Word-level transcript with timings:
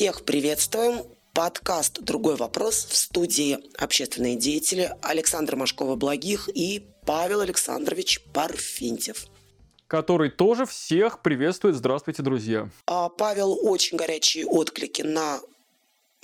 Всех 0.00 0.24
приветствуем. 0.24 1.04
Подкаст 1.34 2.00
«Другой 2.00 2.34
вопрос» 2.34 2.86
в 2.86 2.96
студии 2.96 3.58
общественные 3.76 4.34
деятели 4.36 4.90
Александр 5.02 5.56
Машкова-Благих 5.56 6.48
и 6.54 6.86
Павел 7.04 7.40
Александрович 7.40 8.22
Парфентьев 8.32 9.26
который 9.88 10.30
тоже 10.30 10.64
всех 10.64 11.20
приветствует. 11.20 11.74
Здравствуйте, 11.74 12.22
друзья. 12.22 12.70
А, 12.86 13.10
Павел, 13.10 13.58
очень 13.60 13.98
горячие 13.98 14.46
отклики 14.46 15.02
на 15.02 15.40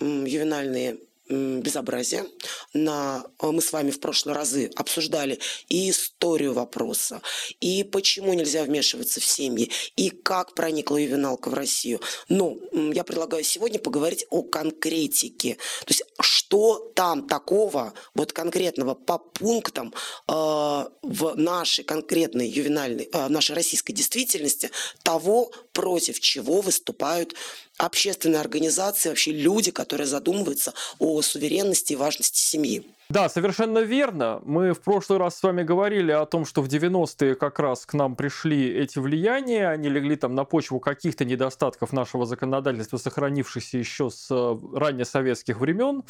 ювенальные 0.00 0.96
безобразия. 1.28 2.26
На, 2.72 3.24
э, 3.40 3.50
мы 3.50 3.60
с 3.60 3.72
вами 3.72 3.90
в 3.90 4.00
прошлые 4.00 4.36
разы 4.36 4.70
обсуждали 4.76 5.38
и 5.68 5.90
историю 5.90 6.52
вопроса, 6.52 7.20
и 7.60 7.84
почему 7.84 8.32
нельзя 8.34 8.64
вмешиваться 8.64 9.20
в 9.20 9.24
семьи, 9.24 9.70
и 9.96 10.10
как 10.10 10.54
проникла 10.54 10.96
ювеналка 10.96 11.48
в 11.48 11.54
Россию. 11.54 12.00
Но 12.28 12.56
я 12.72 13.04
предлагаю 13.04 13.44
сегодня 13.44 13.78
поговорить 13.78 14.26
о 14.30 14.42
конкретике. 14.42 15.54
То 15.84 15.88
есть 15.88 16.04
что 16.20 16.92
там 16.94 17.26
такого, 17.26 17.92
вот 18.14 18.32
конкретного 18.32 18.94
по 18.94 19.18
пунктам 19.18 19.92
э, 20.28 20.32
в 20.32 21.34
нашей 21.34 21.84
конкретной 21.84 22.48
ювенальной, 22.48 23.08
э, 23.12 23.28
нашей 23.28 23.54
российской 23.56 23.92
действительности, 23.92 24.70
того, 25.02 25.50
против 25.76 26.20
чего 26.20 26.62
выступают 26.62 27.34
общественные 27.76 28.40
организации, 28.40 29.10
вообще 29.10 29.32
люди, 29.32 29.70
которые 29.70 30.06
задумываются 30.06 30.72
о 30.98 31.20
суверенности 31.20 31.92
и 31.92 31.96
важности 31.96 32.38
семьи. 32.38 32.82
Да, 33.10 33.28
совершенно 33.28 33.80
верно. 33.80 34.40
Мы 34.46 34.72
в 34.72 34.80
прошлый 34.80 35.18
раз 35.18 35.36
с 35.36 35.42
вами 35.42 35.62
говорили 35.62 36.12
о 36.12 36.24
том, 36.24 36.46
что 36.46 36.62
в 36.62 36.66
90-е 36.66 37.34
как 37.34 37.58
раз 37.58 37.84
к 37.84 37.92
нам 37.92 38.16
пришли 38.16 38.72
эти 38.74 38.98
влияния, 38.98 39.68
они 39.68 39.90
легли 39.90 40.16
там 40.16 40.34
на 40.34 40.44
почву 40.44 40.80
каких-то 40.80 41.26
недостатков 41.26 41.92
нашего 41.92 42.24
законодательства, 42.24 42.96
сохранившихся 42.96 43.76
еще 43.76 44.08
с 44.08 44.28
э, 44.30 44.56
раннесоветских 44.74 45.60
времен. 45.60 46.04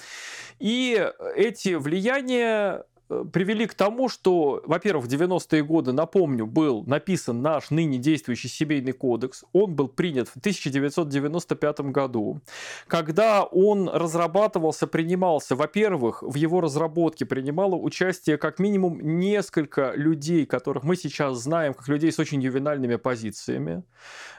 И 0.61 1.05
эти 1.35 1.75
влияния 1.75 2.85
Э, 2.87 2.96
привели 3.09 3.67
к 3.67 3.75
тому, 3.75 4.09
что, 4.09 4.63
во-первых, 4.65 5.07
в 5.07 5.09
90-е 5.09 5.63
годы, 5.63 5.93
напомню, 5.93 6.47
был 6.47 6.83
написан 6.85 7.43
наш 7.43 7.71
ныне 7.71 7.99
действующий 7.99 8.49
семейный 8.49 8.93
кодекс. 8.93 9.45
Он 9.53 9.75
был 9.75 9.89
принят 9.89 10.29
в 10.29 10.37
1995 10.37 11.81
году. 11.93 12.41
Когда 12.89 13.45
он 13.45 13.89
разрабатывался, 13.89 14.87
принимался, 14.87 15.55
во-первых, 15.55 16.23
в 16.23 16.35
его 16.35 16.61
разработке 16.61 17.25
принимало 17.27 17.77
участие 17.77 18.39
как 18.39 18.59
минимум 18.59 18.99
несколько 19.01 19.93
людей, 19.95 20.47
которых 20.47 20.83
мы 20.83 20.97
сейчас 20.97 21.39
знаем 21.39 21.75
как 21.75 21.89
людей 21.89 22.11
с 22.11 22.19
очень 22.19 22.43
ювенальными 22.43 22.97
позициями. 22.97 23.85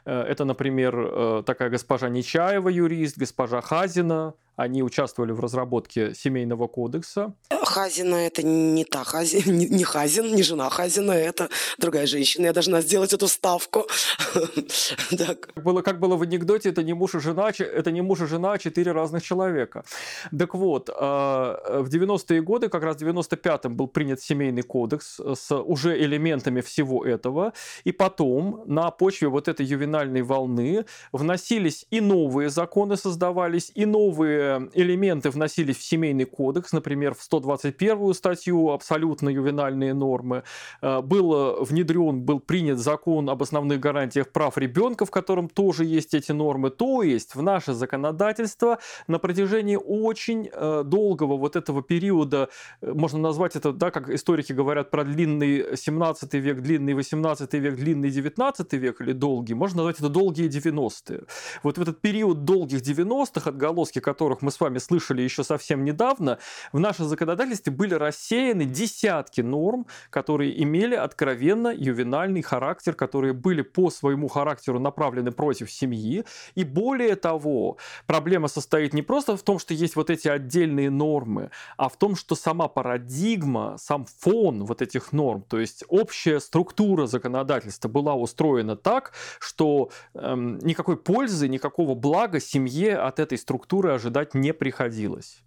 Э, 0.06 0.22
это, 0.22 0.46
например, 0.46 0.96
э, 0.98 1.44
такая 1.46 1.70
госпожа 1.70 2.10
Нечаева, 2.10 2.70
юрист, 2.70 3.18
госпожа 3.18 3.62
Хазина, 3.62 4.34
они 4.58 4.82
участвовали 4.84 5.32
в 5.32 5.40
разработке 5.40 6.14
семейного 6.16 6.68
кодекса. 6.68 7.34
Хазина 7.50 8.16
это 8.16 8.44
не 8.44 8.84
та 8.86 9.04
Хазина, 9.04 9.52
не, 9.52 9.68
не 9.68 9.84
Хазин, 9.84 10.36
не 10.36 10.44
жена 10.44 10.70
Хазина, 10.70 11.12
это 11.12 11.50
другая 11.78 12.08
женщина. 12.08 12.48
Я 12.48 12.54
должна 12.54 12.82
сделать 12.82 13.14
эту 13.14 13.28
ставку. 13.28 13.86
так. 15.18 15.42
Как, 15.54 15.64
было, 15.64 15.82
как 15.82 16.00
было 16.00 16.16
в 16.16 16.24
анекдоте, 16.24 16.70
это 16.70 16.84
не 16.84 16.94
муж 16.94 17.16
и 17.16 17.20
жена, 17.20 17.52
это 17.60 17.92
не 17.92 18.02
муж 18.02 18.22
и 18.22 18.26
жена, 18.26 18.54
а 18.54 18.58
четыре 18.58 18.94
разных 18.94 19.24
человека. 19.24 19.84
Так 20.38 20.56
вот, 20.56 20.90
а, 20.90 21.82
в 21.82 21.90
90-е 21.90 22.42
годы, 22.42 22.70
как 22.70 22.84
раз 22.84 22.98
в 22.98 23.04
95-м 23.04 23.76
был 23.76 23.88
принят 23.88 24.22
семейный 24.22 24.64
кодекс 24.64 25.20
с 25.20 25.56
уже 25.56 26.00
элементами 26.00 26.62
всего 26.62 27.06
этого. 27.06 27.54
И 27.84 27.92
потом 27.92 28.64
на 28.66 28.90
почве 28.90 29.28
вот 29.28 29.48
этой 29.48 29.66
ювенальной 29.68 30.24
волны 30.24 30.86
вносились 31.12 31.86
и 31.92 32.02
новые 32.02 32.50
законы 32.50 32.98
создавались, 32.98 33.72
и 33.76 33.86
новые 33.86 34.47
элементы 34.74 35.30
вносились 35.30 35.78
в 35.78 35.84
семейный 35.84 36.26
кодекс, 36.26 36.72
например, 36.72 37.14
в 37.14 37.22
121 37.22 38.14
статью 38.14 38.70
абсолютно 38.70 39.30
ювенальные 39.30 39.94
нормы. 39.94 40.44
Э, 40.82 41.02
был 41.02 41.64
внедрен, 41.64 42.22
был 42.22 42.40
принят 42.40 42.80
закон 42.80 43.30
об 43.30 43.42
основных 43.42 43.80
гарантиях 43.80 44.32
прав 44.32 44.58
ребенка, 44.58 45.06
в 45.06 45.12
котором 45.12 45.50
тоже 45.50 45.86
есть 45.86 46.14
эти 46.14 46.32
нормы. 46.32 46.70
То 46.70 47.04
есть 47.04 47.36
в 47.36 47.42
наше 47.42 47.74
законодательство 47.74 48.80
на 49.08 49.20
протяжении 49.20 49.76
очень 49.76 50.50
э, 50.52 50.84
долгого 50.86 51.38
вот 51.38 51.56
этого 51.56 51.82
периода, 51.82 52.50
э, 52.82 52.92
можно 52.94 53.20
назвать 53.20 53.56
это, 53.56 53.72
да, 53.72 53.92
как 53.92 54.10
историки 54.10 54.54
говорят 54.54 54.92
про 54.92 55.04
длинный 55.04 55.78
17 55.78 56.34
век, 56.36 56.62
длинный 56.62 56.94
18 56.94 57.54
век, 57.54 57.76
длинный 57.76 58.10
19 58.10 58.74
век 58.74 59.02
или 59.02 59.14
долгий, 59.14 59.54
можно 59.54 59.78
назвать 59.78 60.00
это 60.00 60.10
долгие 60.10 60.48
90-е. 60.50 61.24
Вот 61.64 61.78
в 61.78 61.82
этот 61.82 62.02
период 62.02 62.44
долгих 62.44 62.82
90-х, 62.82 63.50
отголоски 63.50 64.00
которых 64.00 64.37
которых 64.38 64.42
мы 64.42 64.52
с 64.52 64.60
вами 64.60 64.80
слышали 64.80 65.22
еще 65.22 65.44
совсем 65.44 65.84
недавно, 65.84 66.38
в 66.74 66.80
нашем 66.80 67.08
законодательстве 67.08 67.74
были 67.74 67.96
рассеяны 67.96 68.66
десятки 68.66 69.42
норм, 69.42 69.86
которые 70.10 70.52
имели 70.64 70.96
откровенно 70.96 71.74
ювенальный 71.74 72.42
характер, 72.42 72.94
которые 72.94 73.34
были 73.34 73.64
по 73.64 73.90
своему 73.90 74.28
характеру 74.28 74.80
направлены 74.80 75.32
против 75.32 75.72
семьи. 75.72 76.24
И 76.56 76.64
более 76.64 77.16
того, 77.16 77.78
проблема 78.06 78.48
состоит 78.48 78.94
не 78.94 79.02
просто 79.02 79.36
в 79.36 79.42
том, 79.42 79.60
что 79.60 79.74
есть 79.74 79.96
вот 79.96 80.10
эти 80.10 80.28
отдельные 80.28 80.90
нормы, 80.90 81.50
а 81.78 81.88
в 81.88 81.98
том, 81.98 82.16
что 82.16 82.36
сама 82.36 82.68
парадигма, 82.68 83.78
сам 83.78 84.06
фон 84.06 84.66
вот 84.66 84.82
этих 84.82 85.14
норм, 85.14 85.42
то 85.42 85.60
есть 85.60 85.84
общая 85.88 86.40
структура 86.40 87.08
законодательства 87.08 87.90
была 87.90 88.14
устроена 88.14 88.76
так, 88.76 89.14
что 89.40 89.90
эм, 90.14 90.60
никакой 90.60 90.98
пользы, 90.98 91.48
никакого 91.48 91.96
блага 91.96 92.40
семье 92.40 92.98
от 92.98 93.20
этой 93.20 93.38
структуры 93.38 93.94
ожидать 93.94 94.27
делать 94.28 94.34
не 94.34 94.54
приходилось. 94.54 95.44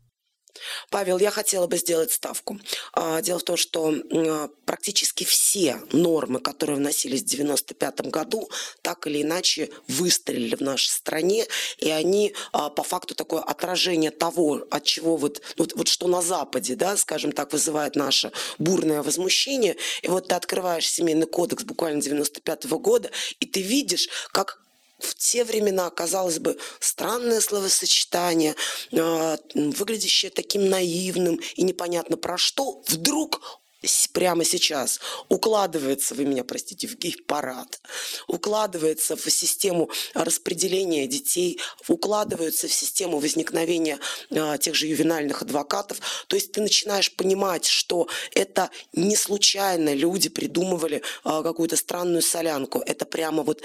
Павел, 0.91 1.19
я 1.19 1.31
хотела 1.31 1.69
бы 1.69 1.79
сделать 1.79 2.11
ставку. 2.11 2.59
А, 2.93 3.23
дело 3.23 3.39
в 3.39 3.45
том, 3.45 3.57
что 3.57 3.95
а, 3.95 4.49
практически 4.67 5.23
все 5.23 5.81
нормы, 5.93 6.41
которые 6.41 6.77
вносились 6.77 7.23
в 7.23 7.27
1995 7.27 8.11
году, 8.11 8.51
так 8.83 9.07
или 9.07 9.23
иначе 9.23 9.71
выстрелили 9.87 10.57
в 10.57 10.61
нашей 10.61 10.89
стране, 10.89 11.47
и 11.79 11.91
они 11.91 12.35
а, 12.53 12.69
по 12.69 12.83
факту 12.83 13.15
такое 13.15 13.43
отражение 13.43 14.11
того, 14.11 14.67
от 14.71 14.83
чего 14.83 15.17
вот, 15.17 15.41
ну, 15.57 15.69
вот 15.77 15.87
что 15.87 16.09
на 16.09 16.21
Западе, 16.21 16.75
да, 16.75 16.97
скажем 16.97 17.31
так, 17.31 17.53
вызывает 17.53 17.95
наше 17.95 18.33
бурное 18.59 19.03
возмущение. 19.03 19.77
И 20.03 20.09
вот 20.09 20.29
ты 20.29 20.35
открываешь 20.35 20.91
семейный 20.91 21.27
кодекс 21.27 21.63
буквально 21.63 22.03
95 22.03 22.67
года, 22.67 23.11
и 23.39 23.47
ты 23.47 23.63
видишь, 23.63 24.09
как 24.33 24.61
в 25.05 25.15
те 25.15 25.45
времена, 25.45 25.91
казалось 25.91 26.39
бы, 26.39 26.59
странное 26.81 27.41
словосочетание, 27.41 28.55
э, 28.93 29.37
выглядящее 29.55 30.31
таким 30.31 30.69
наивным 30.69 31.41
и 31.55 31.63
непонятно 31.63 32.17
про 32.17 32.39
что, 32.39 32.83
вдруг 32.87 33.41
прямо 34.13 34.45
сейчас 34.45 35.01
укладывается, 35.29 36.15
вы 36.15 36.25
меня 36.25 36.45
простите, 36.45 36.87
в 36.87 36.99
гей-парад, 36.99 37.81
укладывается 38.27 39.17
в 39.17 39.31
систему 39.31 39.91
распределения 40.15 41.07
детей, 41.07 41.61
укладывается 41.89 42.69
в 42.69 42.73
систему 42.73 43.19
возникновения 43.19 43.99
а, 44.31 44.59
тех 44.59 44.75
же 44.75 44.87
ювенальных 44.87 45.43
адвокатов. 45.43 46.01
То 46.27 46.37
есть 46.37 46.53
ты 46.53 46.61
начинаешь 46.61 47.15
понимать, 47.15 47.65
что 47.65 48.09
это 48.35 48.71
не 48.93 49.17
случайно 49.17 49.95
люди 49.95 50.29
придумывали 50.29 51.03
а, 51.25 51.43
какую-то 51.43 51.77
странную 51.77 52.23
солянку. 52.23 52.83
Это 52.85 53.07
прямо 53.07 53.43
вот 53.43 53.63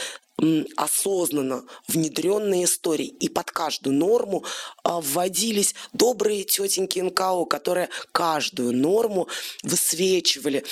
осознанно 0.76 1.64
внедренные 1.88 2.66
истории. 2.66 3.08
И 3.08 3.30
под 3.30 3.52
каждую 3.52 3.96
норму 3.96 4.44
а, 4.84 5.00
вводились 5.00 5.76
добрые 5.94 6.44
тетеньки 6.44 7.00
НКО, 7.00 7.46
которые 7.46 7.90
каждую 8.12 8.76
норму 8.76 9.28
высвечивали, 9.64 10.66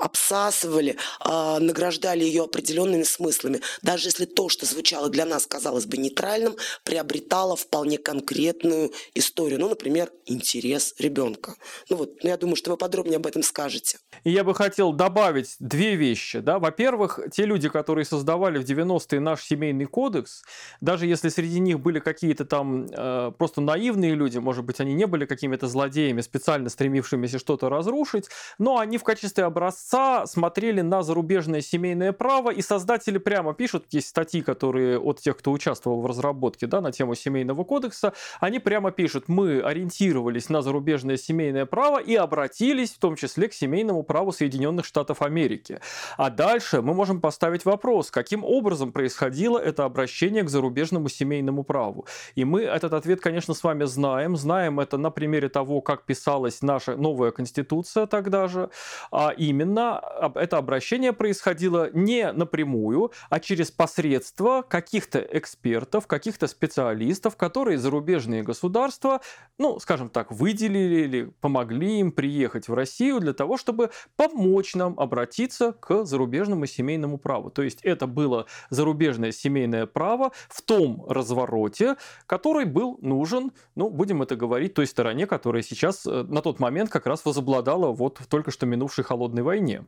обсасывали, 0.00 0.96
а, 1.20 1.58
награждали 1.60 2.24
ее 2.24 2.44
определенными 2.44 3.02
смыслами. 3.02 3.60
Даже 3.82 4.08
если 4.08 4.24
то, 4.24 4.48
что 4.48 4.64
звучало 4.64 5.10
для 5.10 5.26
нас, 5.26 5.46
казалось 5.46 5.86
бы, 5.86 5.98
нейтральным, 5.98 6.56
приобретало 6.84 7.56
вполне 7.56 7.98
конкретную 7.98 8.92
историю. 9.14 9.60
Ну, 9.60 9.68
например, 9.68 10.10
интерес 10.26 10.94
ребенка. 10.98 11.54
Ну 11.90 11.96
вот, 11.96 12.22
ну, 12.22 12.30
я 12.30 12.36
думаю, 12.38 12.56
что 12.56 12.70
вы 12.70 12.76
подробнее 12.78 13.16
об 13.16 13.26
этом 13.26 13.42
скажете. 13.42 13.98
И 14.24 14.30
я 14.30 14.42
бы 14.42 14.54
хотел 14.54 14.92
добавить 14.92 15.56
две 15.58 15.96
вещи. 15.96 16.38
Да? 16.38 16.58
Во-первых, 16.58 17.20
те 17.32 17.44
люди, 17.44 17.68
которые 17.68 18.04
создавали 18.04 18.58
в 18.58 18.64
90 18.64 19.01
90-е 19.02 19.20
наш 19.20 19.42
семейный 19.42 19.86
кодекс, 19.86 20.42
даже 20.80 21.06
если 21.06 21.28
среди 21.28 21.60
них 21.60 21.80
были 21.80 22.00
какие-то 22.00 22.44
там 22.44 22.86
э, 22.90 23.32
просто 23.36 23.60
наивные 23.60 24.14
люди, 24.14 24.38
может 24.38 24.64
быть, 24.64 24.80
они 24.80 24.94
не 24.94 25.06
были 25.06 25.26
какими-то 25.26 25.66
злодеями, 25.66 26.20
специально 26.20 26.68
стремившимися 26.68 27.38
что-то 27.38 27.68
разрушить, 27.68 28.28
но 28.58 28.78
они 28.78 28.98
в 28.98 29.04
качестве 29.04 29.44
образца 29.44 30.26
смотрели 30.26 30.80
на 30.80 31.02
зарубежное 31.02 31.60
семейное 31.60 32.12
право, 32.12 32.50
и 32.50 32.62
создатели 32.62 33.18
прямо 33.18 33.54
пишут, 33.54 33.86
есть 33.90 34.08
статьи, 34.08 34.42
которые 34.42 34.98
от 34.98 35.20
тех, 35.20 35.36
кто 35.36 35.52
участвовал 35.52 36.00
в 36.00 36.06
разработке 36.06 36.66
да, 36.66 36.80
на 36.80 36.92
тему 36.92 37.14
семейного 37.14 37.64
кодекса, 37.64 38.12
они 38.40 38.58
прямо 38.58 38.90
пишут, 38.90 39.24
мы 39.28 39.60
ориентировались 39.60 40.48
на 40.48 40.62
зарубежное 40.62 41.16
семейное 41.16 41.66
право 41.66 41.98
и 41.98 42.14
обратились 42.14 42.92
в 42.92 42.98
том 42.98 43.16
числе 43.16 43.48
к 43.48 43.54
семейному 43.54 44.02
праву 44.02 44.32
Соединенных 44.32 44.84
Штатов 44.84 45.22
Америки. 45.22 45.80
А 46.16 46.30
дальше 46.30 46.82
мы 46.82 46.94
можем 46.94 47.20
поставить 47.20 47.64
вопрос, 47.64 48.10
каким 48.10 48.44
образом 48.44 48.91
происходило 48.92 49.58
это 49.58 49.84
обращение 49.84 50.42
к 50.42 50.48
зарубежному 50.48 51.08
семейному 51.08 51.64
праву. 51.64 52.06
И 52.34 52.44
мы 52.44 52.62
этот 52.62 52.92
ответ, 52.92 53.20
конечно, 53.20 53.54
с 53.54 53.64
вами 53.64 53.84
знаем. 53.84 54.36
Знаем 54.36 54.80
это 54.80 54.98
на 54.98 55.10
примере 55.10 55.48
того, 55.48 55.80
как 55.80 56.04
писалась 56.04 56.62
наша 56.62 56.96
новая 56.96 57.30
конституция 57.30 58.06
тогда 58.06 58.48
же. 58.48 58.70
А 59.10 59.30
именно, 59.30 60.02
это 60.34 60.58
обращение 60.58 61.12
происходило 61.12 61.90
не 61.92 62.32
напрямую, 62.32 63.12
а 63.30 63.40
через 63.40 63.70
посредство 63.70 64.62
каких-то 64.62 65.18
экспертов, 65.18 66.06
каких-то 66.06 66.46
специалистов, 66.46 67.36
которые 67.36 67.78
зарубежные 67.78 68.42
государства, 68.42 69.20
ну, 69.58 69.80
скажем 69.80 70.08
так, 70.08 70.30
выделили 70.30 71.02
или 71.04 71.32
помогли 71.40 72.00
им 72.00 72.12
приехать 72.12 72.68
в 72.68 72.74
Россию 72.74 73.20
для 73.20 73.32
того, 73.32 73.56
чтобы 73.56 73.90
помочь 74.16 74.74
нам 74.74 74.98
обратиться 74.98 75.72
к 75.72 76.04
зарубежному 76.04 76.66
семейному 76.66 77.18
праву. 77.18 77.50
То 77.50 77.62
есть 77.62 77.80
это 77.82 78.06
было 78.06 78.46
зарубежное 78.82 79.30
семейное 79.30 79.86
право 79.86 80.32
в 80.48 80.60
том 80.60 81.06
развороте, 81.08 81.94
который 82.26 82.64
был 82.64 82.98
нужен, 83.00 83.52
ну, 83.76 83.90
будем 83.90 84.22
это 84.22 84.34
говорить, 84.34 84.74
той 84.74 84.88
стороне, 84.88 85.26
которая 85.28 85.62
сейчас 85.62 86.04
э, 86.04 86.24
на 86.24 86.42
тот 86.42 86.58
момент 86.58 86.90
как 86.90 87.06
раз 87.06 87.24
возобладала 87.24 87.92
вот 87.92 88.18
в 88.18 88.26
только 88.26 88.50
что 88.50 88.66
минувшей 88.66 89.04
холодной 89.04 89.42
войне. 89.42 89.84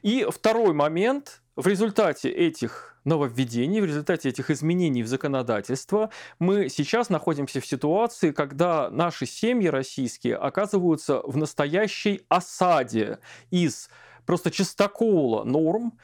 И 0.00 0.26
второй 0.30 0.72
момент, 0.72 1.42
в 1.56 1.66
результате 1.66 2.30
этих 2.30 2.98
нововведений, 3.04 3.82
в 3.82 3.84
результате 3.84 4.30
этих 4.30 4.50
изменений 4.50 5.02
в 5.02 5.08
законодательство, 5.08 6.08
мы 6.38 6.70
сейчас 6.70 7.10
находимся 7.10 7.60
в 7.60 7.66
ситуации, 7.66 8.32
когда 8.32 8.88
наши 8.88 9.26
семьи 9.26 9.68
российские 9.68 10.36
оказываются 10.36 11.20
в 11.22 11.36
настоящей 11.36 12.22
осаде 12.30 13.18
из 13.50 13.90
просто 14.24 14.50
чистокола 14.50 15.44
норм, 15.44 15.98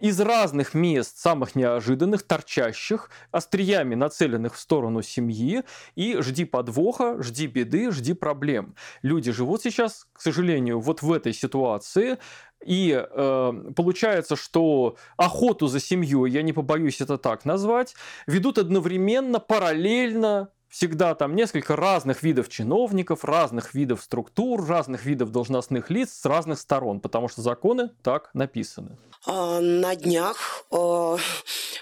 из 0.00 0.20
разных 0.20 0.74
мест, 0.74 1.18
самых 1.18 1.54
неожиданных, 1.54 2.22
торчащих, 2.22 3.10
остриями 3.30 3.94
нацеленных 3.94 4.54
в 4.54 4.58
сторону 4.58 5.02
семьи, 5.02 5.64
и 5.94 6.16
жди 6.20 6.44
подвоха, 6.44 7.22
жди 7.22 7.46
беды, 7.46 7.90
жди 7.90 8.14
проблем. 8.14 8.74
Люди 9.02 9.32
живут 9.32 9.62
сейчас, 9.62 10.06
к 10.12 10.20
сожалению, 10.20 10.80
вот 10.80 11.02
в 11.02 11.12
этой 11.12 11.32
ситуации, 11.32 12.18
и 12.64 12.92
э, 12.92 13.52
получается, 13.76 14.36
что 14.36 14.96
охоту 15.16 15.68
за 15.68 15.80
семьей, 15.80 16.30
я 16.30 16.42
не 16.42 16.52
побоюсь 16.52 17.00
это 17.00 17.18
так 17.18 17.44
назвать, 17.44 17.94
ведут 18.26 18.58
одновременно, 18.58 19.38
параллельно 19.38 20.50
всегда 20.68 21.14
там 21.14 21.34
несколько 21.34 21.76
разных 21.76 22.22
видов 22.22 22.48
чиновников, 22.48 23.24
разных 23.24 23.74
видов 23.74 24.02
структур, 24.02 24.66
разных 24.66 25.04
видов 25.04 25.30
должностных 25.30 25.90
лиц 25.90 26.12
с 26.12 26.24
разных 26.24 26.58
сторон, 26.58 27.00
потому 27.00 27.28
что 27.28 27.42
законы 27.42 27.90
так 28.02 28.30
написаны. 28.34 28.98
А, 29.26 29.60
на 29.60 29.96
днях, 29.96 30.64
э, 30.70 30.76
э, 30.76 31.16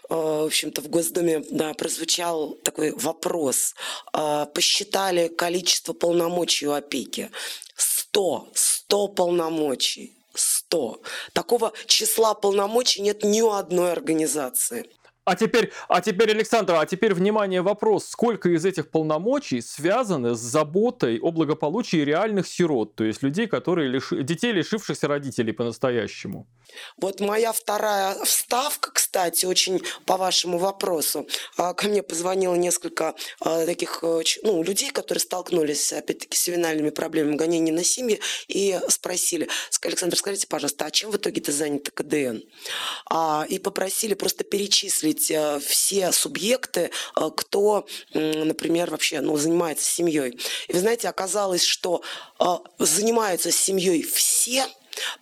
в 0.09 0.47
общем-то, 0.47 0.81
в 0.81 0.88
Госдуме 0.88 1.44
да, 1.50 1.75
прозвучал 1.75 2.55
такой 2.65 2.93
вопрос. 2.93 3.75
А, 4.12 4.47
посчитали 4.47 5.29
количество 5.29 5.93
полномочий 5.93 6.67
у 6.67 6.73
опеки. 6.73 7.31
100, 7.77 8.49
100 8.55 9.09
полномочий. 9.09 10.17
100. 10.35 11.00
Такого 11.33 11.73
числа 11.87 12.35
полномочий 12.35 13.03
нет 13.03 13.25
ни 13.25 13.41
у 13.41 13.50
одной 13.50 13.93
организации. 13.93 14.91
А 15.26 15.34
теперь, 15.34 15.73
а 15.88 16.00
теперь, 16.00 16.31
Александр, 16.31 16.75
а 16.75 16.87
теперь, 16.87 17.12
внимание, 17.12 17.61
вопрос. 17.61 18.06
Сколько 18.06 18.50
из 18.50 18.64
этих 18.64 18.93
полномочий 18.93 19.61
связаны 19.61 20.37
с 20.37 20.38
заботой 20.38 21.19
о 21.19 21.32
благополучии 21.32 21.96
реальных 21.96 22.46
сирот, 22.46 22.94
то 22.94 23.02
есть 23.02 23.25
людей, 23.25 23.49
которые 23.49 23.88
лиш... 23.88 24.11
детей, 24.12 24.52
лишившихся 24.52 25.08
родителей 25.08 25.52
по-настоящему? 25.52 26.46
Вот 26.96 27.19
моя 27.19 27.52
вторая 27.52 28.14
вставка, 28.25 28.93
кстати, 28.93 29.46
очень 29.46 29.82
по 30.05 30.17
вашему 30.17 30.58
вопросу. 30.58 31.26
А, 31.56 31.75
ко 31.75 31.88
мне 31.88 32.05
позвонило 32.05 32.55
несколько 32.55 33.17
а, 33.40 33.67
таких 33.67 33.99
э, 34.02 34.23
ну, 34.44 34.62
людей, 34.62 34.93
которые 34.93 35.23
столкнулись, 35.23 35.93
опять-таки, 35.93 36.37
с 36.37 36.46
ювенальными 36.46 36.90
проблемами 36.90 37.34
гонения 37.34 37.73
на 37.73 37.82
семьи, 37.82 38.20
и 38.46 38.78
спросили, 38.88 39.49
Александр, 39.82 40.17
скажите, 40.17 40.46
пожалуйста, 40.46 40.84
а 40.84 40.90
чем 40.93 41.11
в 41.11 41.17
итоге-то 41.17 41.50
занято 41.50 41.90
КДН? 41.90 42.43
И 43.49 43.58
попросили 43.58 44.14
просто 44.14 44.44
перечислить 44.44 45.16
выделить 45.17 45.31
э, 45.31 45.61
все 45.61 46.13
субъекты, 46.13 46.91
э, 47.17 47.31
кто, 47.37 47.87
например, 48.13 48.91
вообще 48.91 49.21
ну, 49.21 49.37
занимается 49.37 49.85
семьей. 49.85 50.39
И 50.69 50.73
вы 50.73 50.81
знаете, 50.81 51.09
оказалось, 51.09 51.65
что 51.65 52.03
э, 52.39 52.45
занимаются 52.79 53.51
семьей 53.51 54.03
все, 54.03 54.67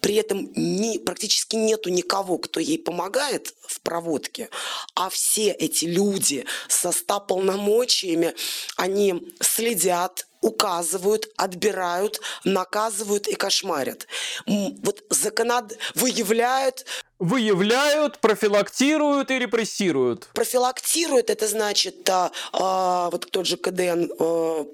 при 0.01 0.15
этом 0.15 0.53
ни, 0.55 0.99
практически 0.99 1.57
нету 1.57 1.91
никого, 1.91 2.39
кто 2.39 2.61
ей 2.61 2.79
помогает 2.79 3.55
в 3.61 3.81
проводке, 3.81 4.49
а 4.95 5.09
все 5.09 5.51
эти 5.51 5.87
люди 5.87 6.45
со 6.69 6.93
ста 6.93 7.19
полномочиями, 7.19 8.35
они 8.77 9.35
следят, 9.41 10.27
указывают, 10.45 11.31
отбирают, 11.37 12.21
наказывают 12.45 13.29
и 13.29 13.35
кошмарят. 13.35 14.07
Вот 14.47 15.03
законод... 15.09 15.79
выявляют 15.95 16.85
выявляют, 17.19 18.19
профилактируют 18.19 19.31
и 19.31 19.39
репрессируют. 19.39 20.29
Профилактируют, 20.35 21.31
это 21.31 21.47
значит, 21.47 22.09
а, 22.11 22.31
а, 22.53 23.11
вот 23.11 23.31
тот 23.31 23.47
же 23.47 23.57
КДН 23.57 24.11
а, 24.19 24.67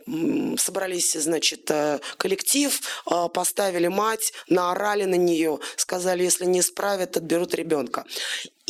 собрались, 0.56 1.12
значит, 1.14 1.70
а, 1.70 2.00
коллектив, 2.16 2.80
а, 3.06 3.28
поставили 3.28 3.88
мать, 3.88 4.32
наорали 4.48 5.04
на 5.04 5.16
нее, 5.16 5.58
сказали, 5.76 6.22
если 6.22 6.44
не 6.44 6.62
справят, 6.62 7.16
отберут 7.16 7.54
ребенка. 7.54 8.04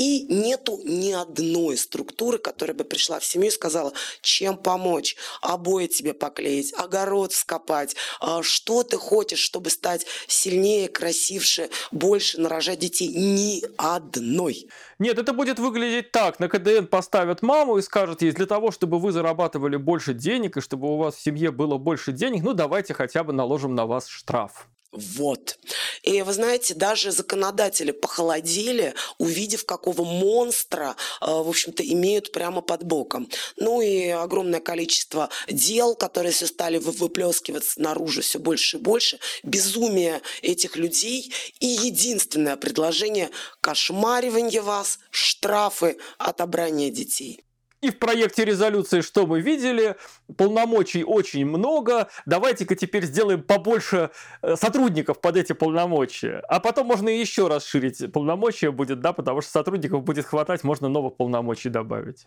И 0.00 0.22
нету 0.22 0.80
ни 0.84 1.12
одной 1.12 1.76
структуры, 1.76 2.38
которая 2.38 2.74
бы 2.74 2.84
пришла 2.84 3.20
в 3.20 3.24
семью 3.24 3.48
и 3.48 3.52
сказала, 3.52 3.92
чем 4.22 4.56
помочь, 4.56 5.14
обои 5.42 5.88
тебе 5.88 6.14
поклеить, 6.14 6.72
огород 6.72 7.34
вскопать, 7.34 7.96
а, 8.18 8.42
что 8.42 8.82
ты 8.82 8.96
хочешь, 8.96 9.40
чтобы 9.40 9.68
стать 9.68 10.06
сильнее, 10.26 10.88
красивше, 10.88 11.68
больше 11.90 12.40
нарожать 12.40 12.78
детей. 12.78 13.08
Ни 13.08 13.59
одной. 13.76 14.68
Нет, 14.98 15.18
это 15.18 15.32
будет 15.32 15.58
выглядеть 15.58 16.12
так. 16.12 16.40
На 16.40 16.48
КДН 16.48 16.84
поставят 16.84 17.42
маму 17.42 17.78
и 17.78 17.82
скажут 17.82 18.22
ей, 18.22 18.32
для 18.32 18.46
того, 18.46 18.70
чтобы 18.70 18.98
вы 18.98 19.12
зарабатывали 19.12 19.76
больше 19.76 20.14
денег 20.14 20.56
и 20.56 20.60
чтобы 20.60 20.88
у 20.88 20.96
вас 20.96 21.16
в 21.16 21.22
семье 21.22 21.50
было 21.50 21.78
больше 21.78 22.12
денег, 22.12 22.42
ну 22.42 22.54
давайте 22.54 22.94
хотя 22.94 23.24
бы 23.24 23.32
наложим 23.32 23.74
на 23.74 23.86
вас 23.86 24.08
штраф. 24.08 24.68
Вот. 24.92 25.58
И 26.02 26.22
вы 26.22 26.32
знаете, 26.32 26.74
даже 26.74 27.12
законодатели 27.12 27.92
похолодели, 27.92 28.94
увидев, 29.18 29.64
какого 29.64 30.02
монстра, 30.04 30.96
э, 31.20 31.26
в 31.26 31.48
общем-то, 31.48 31.86
имеют 31.86 32.32
прямо 32.32 32.60
под 32.60 32.82
боком. 32.82 33.28
Ну 33.56 33.80
и 33.80 34.08
огромное 34.08 34.60
количество 34.60 35.30
дел, 35.48 35.94
которые 35.94 36.32
все 36.32 36.48
стали 36.48 36.78
выплескиваться 36.78 37.80
наружу 37.80 38.22
все 38.22 38.40
больше 38.40 38.78
и 38.78 38.80
больше. 38.80 39.20
Безумие 39.44 40.22
этих 40.42 40.76
людей. 40.76 41.32
И 41.60 41.66
единственное 41.66 42.56
предложение– 42.56 43.30
кошмаривание 43.60 44.60
вас, 44.60 44.98
штрафы, 45.10 45.98
отобрание 46.18 46.90
детей. 46.90 47.44
И 47.82 47.90
в 47.90 47.98
проекте 47.98 48.44
резолюции, 48.44 49.00
что 49.00 49.26
мы 49.26 49.40
видели, 49.40 49.96
полномочий 50.36 51.02
очень 51.02 51.46
много. 51.46 52.08
Давайте-ка 52.26 52.74
теперь 52.74 53.04
сделаем 53.04 53.42
побольше 53.42 54.10
э, 54.42 54.56
сотрудников 54.56 55.20
под 55.20 55.38
эти 55.38 55.54
полномочия. 55.54 56.42
А 56.48 56.60
потом 56.60 56.88
можно 56.88 57.08
еще 57.08 57.48
расширить 57.48 58.12
полномочия 58.12 58.70
будет, 58.70 59.00
да, 59.00 59.14
потому 59.14 59.40
что 59.40 59.50
сотрудников 59.50 60.04
будет 60.04 60.26
хватать, 60.26 60.62
можно 60.62 60.88
новых 60.88 61.16
полномочий 61.16 61.70
добавить. 61.70 62.26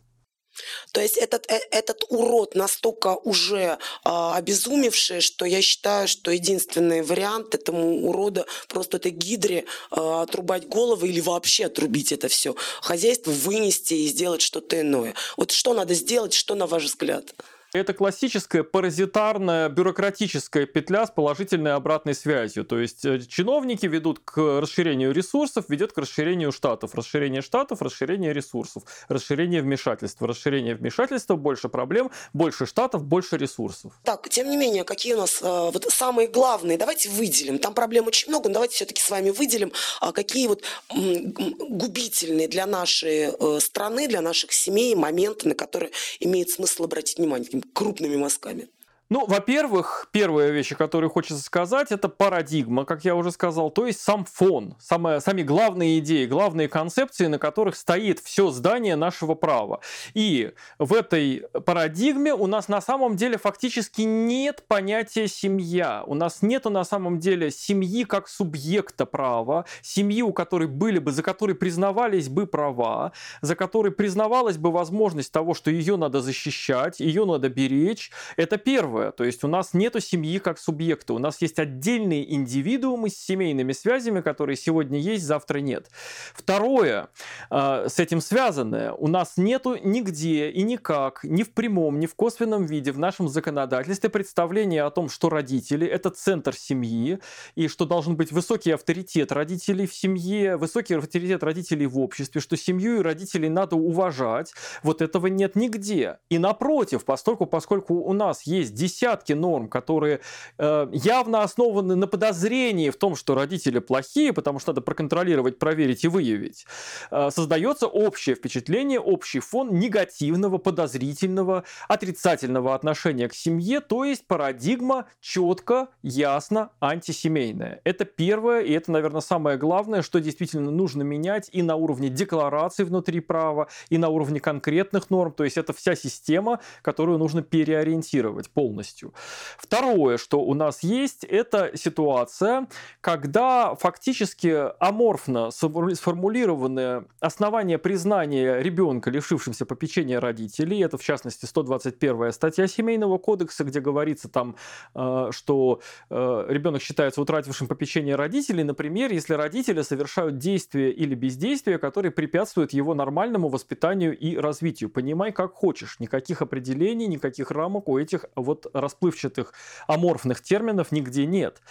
То 0.92 1.02
есть 1.02 1.18
этот, 1.18 1.50
э, 1.52 1.60
этот 1.72 2.04
урод 2.10 2.56
настолько 2.56 3.16
уже 3.16 3.78
а, 4.04 4.36
обезумевший, 4.36 5.22
что 5.22 5.46
я 5.46 5.62
считаю, 5.62 6.08
что 6.08 6.32
единственный 6.32 7.02
вариант 7.02 7.56
этому 7.56 8.08
урода 8.08 8.46
просто 8.68 8.98
этой 8.98 9.12
гидре 9.12 9.66
а, 9.92 10.22
отрубать 10.24 10.68
головы 10.68 11.10
или 11.10 11.22
вообще 11.22 11.66
отрубить 11.66 12.12
это 12.12 12.28
все. 12.28 12.56
Хозяйство 12.82 13.32
вынести 13.32 13.94
и 13.94 14.08
сделать 14.08 14.42
что-то 14.42 14.80
иное. 14.80 15.16
Вот 15.38 15.52
что 15.52 15.74
надо 15.74 15.94
сделать, 15.94 16.34
что 16.34 16.56
на 16.56 16.68
ваш 16.68 16.84
взгляд? 16.84 17.34
Это 17.74 17.96
классическая 17.96 18.62
паразитарная 18.62 19.68
бюрократическая 19.68 20.68
петля 20.68 21.08
с 21.08 21.10
положительной 21.10 21.74
обратной 21.74 22.14
связью. 22.14 22.66
То 22.66 22.78
есть 22.78 23.04
э, 23.04 23.20
чиновники 23.28 23.88
ведут 23.88 24.20
к 24.20 24.38
расширению 24.62 25.12
ресурсов, 25.12 25.66
ведет 25.70 25.92
к 25.92 25.98
расширению 25.98 26.52
штатов. 26.52 26.94
Расширение 26.94 27.42
штатов, 27.42 27.82
расширение 27.82 28.32
ресурсов, 28.32 28.84
расширение 29.10 29.64
вмешательства. 29.64 30.28
Расширение 30.28 30.76
вмешательства, 30.76 31.36
больше 31.36 31.68
проблем, 31.68 32.12
больше 32.32 32.68
штатов, 32.68 33.06
больше 33.06 33.38
ресурсов. 33.38 33.94
Так, 34.04 34.30
тем 34.30 34.52
не 34.52 34.58
менее, 34.58 34.84
какие 34.84 35.16
у 35.16 35.18
нас 35.18 35.42
э, 35.42 35.46
вот 35.46 35.88
самые 35.90 36.28
главные, 36.28 36.78
давайте 36.78 37.10
выделим. 37.10 37.58
Там 37.58 37.74
проблем 37.74 38.06
очень 38.06 38.30
много, 38.30 38.50
но 38.50 38.54
давайте 38.54 38.76
все-таки 38.76 39.02
с 39.02 39.10
вами 39.10 39.32
выделим, 39.32 39.74
э, 40.00 40.12
какие 40.12 40.46
вот 40.46 40.62
губительные 40.90 42.48
для 42.48 42.68
нашей 42.68 43.32
э, 43.32 43.60
страны, 43.60 44.08
для 44.08 44.22
наших 44.22 44.54
семей 44.54 44.94
моменты, 44.94 45.48
на 45.48 45.56
которые 45.56 45.92
имеет 46.20 46.52
смысл 46.52 46.84
обратить 46.84 47.18
внимание 47.18 47.63
крупными 47.74 48.18
мазками. 48.18 48.68
Ну, 49.10 49.26
во-первых, 49.28 50.08
первая 50.12 50.50
вещь, 50.52 50.72
о 50.72 50.76
которой 50.76 51.10
хочется 51.10 51.44
сказать, 51.44 51.92
это 51.92 52.08
парадигма, 52.08 52.86
как 52.86 53.04
я 53.04 53.16
уже 53.16 53.32
сказал, 53.32 53.70
то 53.70 53.86
есть 53.86 54.00
сам 54.00 54.26
фон, 54.26 54.76
самые, 54.80 55.20
сами 55.20 55.44
главные 55.44 56.00
идеи, 56.00 56.26
главные 56.26 56.70
концепции, 56.70 57.28
на 57.28 57.38
которых 57.38 57.76
стоит 57.76 58.20
все 58.20 58.50
здание 58.50 58.96
нашего 58.96 59.36
права. 59.36 59.82
И 60.14 60.54
в 60.80 60.94
этой 60.94 61.44
парадигме 61.66 62.34
у 62.34 62.48
нас 62.48 62.70
на 62.70 62.80
самом 62.80 63.18
деле 63.18 63.38
фактически 63.38 64.02
нет 64.02 64.64
понятия 64.68 65.28
семья. 65.28 66.04
У 66.08 66.16
нас 66.16 66.42
нету 66.42 66.70
на 66.70 66.86
самом 66.86 67.20
деле 67.20 67.52
семьи 67.52 68.06
как 68.06 68.30
субъекта 68.30 69.06
права, 69.06 69.66
семьи, 69.82 70.22
у 70.22 70.32
которой 70.32 70.70
были 70.70 71.00
бы, 71.00 71.12
за 71.12 71.24
которой 71.24 71.56
признавались 71.56 72.30
бы 72.30 72.48
права, 72.48 73.12
за 73.42 73.56
которой 73.56 73.92
признавалась 73.92 74.58
бы 74.58 74.72
возможность 74.72 75.32
того, 75.32 75.54
что 75.54 75.70
ее 75.70 75.98
надо 75.98 76.22
защищать, 76.22 77.02
ее 77.02 77.26
надо 77.26 77.50
беречь. 77.50 78.10
Это 78.38 78.58
первое 78.58 78.93
первое. 78.94 79.12
То 79.12 79.24
есть 79.24 79.44
у 79.44 79.48
нас 79.48 79.74
нету 79.74 80.00
семьи 80.00 80.40
как 80.40 80.60
субъекта. 80.60 81.14
У 81.14 81.20
нас 81.20 81.42
есть 81.42 81.60
отдельные 81.60 82.34
индивидуумы 82.34 83.10
с 83.10 83.18
семейными 83.18 83.74
связями, 83.74 84.22
которые 84.22 84.56
сегодня 84.56 85.00
есть, 85.00 85.24
завтра 85.24 85.60
нет. 85.60 85.90
Второе, 86.34 87.08
э, 87.50 87.88
с 87.90 88.00
этим 88.00 88.22
связанное, 88.22 88.92
у 88.94 89.08
нас 89.08 89.38
нету 89.38 89.78
нигде 89.84 90.50
и 90.50 90.64
никак, 90.64 91.24
ни 91.24 91.44
в 91.44 91.54
прямом, 91.54 92.00
ни 92.00 92.06
в 92.06 92.16
косвенном 92.16 92.66
виде 92.66 92.92
в 92.92 93.00
нашем 93.00 93.28
законодательстве 93.28 94.10
представления 94.10 94.84
о 94.84 94.90
том, 94.90 95.10
что 95.10 95.30
родители– 95.30 95.88
это 95.96 96.10
центр 96.10 96.56
семьи, 96.56 97.20
и 97.56 97.68
что 97.68 97.86
должен 97.86 98.16
быть 98.16 98.32
высокий 98.32 98.74
авторитет 98.74 99.32
родителей 99.32 99.86
в 99.86 99.94
семье, 99.94 100.58
высокий 100.58 100.96
авторитет 100.96 101.44
родителей 101.44 101.88
в 101.88 102.00
обществе, 102.00 102.42
что 102.42 102.58
семью 102.58 103.00
и 103.00 103.04
родителей 103.04 103.50
надо 103.50 103.76
уважать. 103.76 104.54
Вот 104.84 105.02
этого 105.02 105.28
нет 105.28 105.56
нигде. 105.56 106.18
И 106.30 106.38
напротив, 106.38 107.06
поскольку, 107.06 107.46
поскольку 107.46 107.96
у 107.96 108.14
нас 108.14 108.44
есть 108.44 108.74
десятки 108.84 109.34
норм, 109.34 109.68
которые 109.70 110.20
э, 110.58 110.88
явно 110.92 111.44
основаны 111.44 111.96
на 111.96 112.08
подозрении 112.08 112.90
в 112.90 112.98
том, 112.98 113.16
что 113.16 113.36
родители 113.36 113.80
плохие, 113.80 114.34
потому 114.34 114.60
что 114.60 114.72
надо 114.72 114.82
проконтролировать, 114.82 115.58
проверить 115.60 116.04
и 116.04 116.08
выявить, 116.10 116.66
э, 117.12 117.30
создается 117.32 117.88
общее 117.88 118.36
впечатление, 118.36 119.00
общий 119.00 119.40
фон 119.40 119.80
негативного, 119.80 120.58
подозрительного, 120.58 121.64
отрицательного 121.88 122.76
отношения 122.76 123.30
к 123.30 123.34
семье, 123.34 123.80
то 123.80 124.04
есть 124.04 124.28
парадигма 124.28 125.06
четко, 125.22 125.88
ясно 126.02 126.70
антисемейная. 126.82 127.80
Это 127.86 128.04
первое, 128.06 128.62
и 128.62 128.74
это, 128.74 128.92
наверное, 128.92 129.22
самое 129.22 129.58
главное, 129.58 130.02
что 130.02 130.20
действительно 130.20 130.72
нужно 130.72 131.04
менять 131.04 131.50
и 131.54 131.62
на 131.62 131.76
уровне 131.76 132.10
декларации 132.10 132.84
внутри 132.84 133.22
права, 133.22 133.68
и 133.90 133.98
на 133.98 134.10
уровне 134.10 134.40
конкретных 134.40 135.10
норм, 135.10 135.32
то 135.32 135.46
есть 135.46 135.58
это 135.58 135.72
вся 135.72 135.96
система, 135.96 136.60
которую 136.82 137.18
нужно 137.18 137.42
переориентировать 137.42 138.50
полностью 138.50 138.73
полностью. 138.74 139.14
Второе, 139.58 140.18
что 140.18 140.42
у 140.42 140.54
нас 140.54 140.84
есть, 140.84 141.24
это 141.24 141.72
ситуация, 141.76 142.68
когда 143.02 143.76
фактически 143.76 144.72
аморфно 144.80 145.52
сформулированное 145.52 147.06
основание 147.20 147.78
признания 147.78 148.62
ребенка, 148.62 149.12
лишившимся 149.12 149.66
попечения 149.66 150.20
родителей, 150.20 150.84
это 150.84 150.98
в 150.98 151.04
частности 151.04 151.46
121 151.46 152.32
статья 152.32 152.68
Семейного 152.68 153.18
кодекса, 153.18 153.64
где 153.64 153.80
говорится 153.80 154.28
там, 154.28 154.56
э, 154.96 155.30
что 155.32 155.80
э, 156.10 156.46
ребенок 156.50 156.82
считается 156.82 157.22
утратившим 157.22 157.68
попечение 157.68 158.16
родителей, 158.16 158.64
например, 158.64 159.12
если 159.12 159.36
родители 159.36 159.84
совершают 159.84 160.38
действия 160.38 160.92
или 160.92 161.16
бездействия, 161.16 161.78
которые 161.78 162.12
препятствуют 162.12 162.74
его 162.74 162.96
нормальному 162.96 163.50
воспитанию 163.50 164.18
и 164.18 164.38
развитию. 164.38 164.90
Понимай, 164.90 165.32
как 165.32 165.54
хочешь. 165.54 166.00
Никаких 166.00 166.42
определений, 166.42 167.08
никаких 167.08 167.52
рамок 167.52 167.88
у 167.88 167.98
этих 167.98 168.26
вот 168.36 168.63
расплывчатых 168.74 169.54
аморфных 169.88 170.42
терминов 170.42 170.92
нигде 170.92 171.26
нет. 171.26 171.62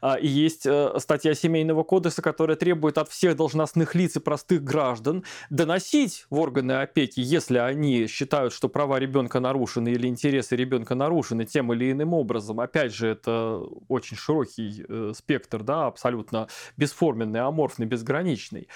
А, 0.00 0.14
и 0.14 0.26
есть 0.26 0.66
э, 0.66 0.92
статья 0.98 1.34
Семейного 1.34 1.82
кодекса, 1.82 2.22
которая 2.22 2.56
требует 2.56 2.98
от 2.98 3.10
всех 3.10 3.36
должностных 3.36 3.94
лиц 3.94 4.16
и 4.16 4.20
простых 4.20 4.62
граждан 4.64 5.24
доносить 5.50 6.26
в 6.30 6.38
органы 6.38 6.72
опеки, 6.72 7.20
если 7.20 7.58
они 7.58 8.06
считают, 8.06 8.52
что 8.52 8.68
права 8.68 8.98
ребенка 8.98 9.40
нарушены 9.40 9.90
или 9.90 10.06
интересы 10.06 10.56
ребенка 10.56 10.94
нарушены 10.94 11.44
тем 11.44 11.72
или 11.72 11.92
иным 11.92 12.14
образом. 12.14 12.60
Опять 12.60 12.94
же, 12.94 13.08
это 13.08 13.62
очень 13.88 14.16
широкий 14.16 14.84
э, 14.88 15.12
спектр, 15.16 15.62
да, 15.62 15.86
абсолютно 15.86 16.48
бесформенный, 16.76 17.40
аморфный, 17.40 17.86
безграничный. 17.86 18.68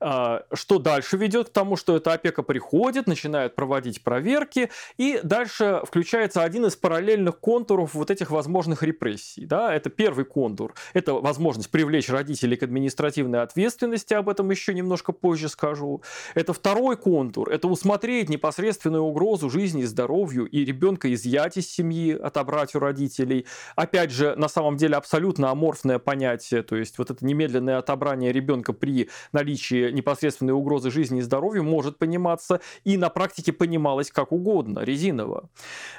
А, 0.00 0.44
что 0.52 0.78
дальше 0.78 1.16
ведет 1.16 1.48
к 1.48 1.52
тому, 1.52 1.76
что 1.76 1.96
эта 1.96 2.12
опека 2.12 2.42
приходит, 2.42 3.06
начинает 3.06 3.54
проводить 3.54 4.02
проверки, 4.02 4.70
и 4.96 5.20
дальше 5.22 5.82
включается 5.84 6.42
один 6.42 6.66
из 6.66 6.76
параллельных 6.76 7.17
параллельных 7.18 7.40
контуров 7.40 7.94
вот 7.94 8.10
этих 8.10 8.30
возможных 8.30 8.82
репрессий. 8.82 9.46
Да? 9.46 9.74
Это 9.74 9.90
первый 9.90 10.24
контур. 10.24 10.74
Это 10.94 11.14
возможность 11.14 11.70
привлечь 11.70 12.08
родителей 12.08 12.56
к 12.56 12.62
административной 12.62 13.42
ответственности, 13.42 14.14
об 14.14 14.28
этом 14.28 14.50
еще 14.50 14.74
немножко 14.74 15.12
позже 15.12 15.48
скажу. 15.48 16.02
Это 16.34 16.52
второй 16.52 16.96
контур. 16.96 17.50
Это 17.50 17.68
усмотреть 17.68 18.28
непосредственную 18.28 19.02
угрозу 19.02 19.50
жизни 19.50 19.82
и 19.82 19.86
здоровью 19.86 20.46
и 20.46 20.64
ребенка 20.64 21.08
изъять 21.12 21.56
из 21.56 21.68
семьи, 21.68 22.12
отобрать 22.12 22.74
у 22.74 22.78
родителей. 22.78 23.46
Опять 23.76 24.10
же, 24.10 24.34
на 24.36 24.48
самом 24.48 24.76
деле 24.76 24.96
абсолютно 24.96 25.50
аморфное 25.50 25.98
понятие, 25.98 26.62
то 26.62 26.76
есть 26.76 26.98
вот 26.98 27.10
это 27.10 27.24
немедленное 27.24 27.78
отобрание 27.78 28.32
ребенка 28.32 28.72
при 28.72 29.08
наличии 29.32 29.90
непосредственной 29.92 30.52
угрозы 30.52 30.90
жизни 30.90 31.18
и 31.18 31.22
здоровью 31.22 31.64
может 31.64 31.98
пониматься 31.98 32.60
и 32.84 32.96
на 32.96 33.08
практике 33.08 33.52
понималось 33.52 34.10
как 34.10 34.32
угодно, 34.32 34.80
резиново. 34.80 35.48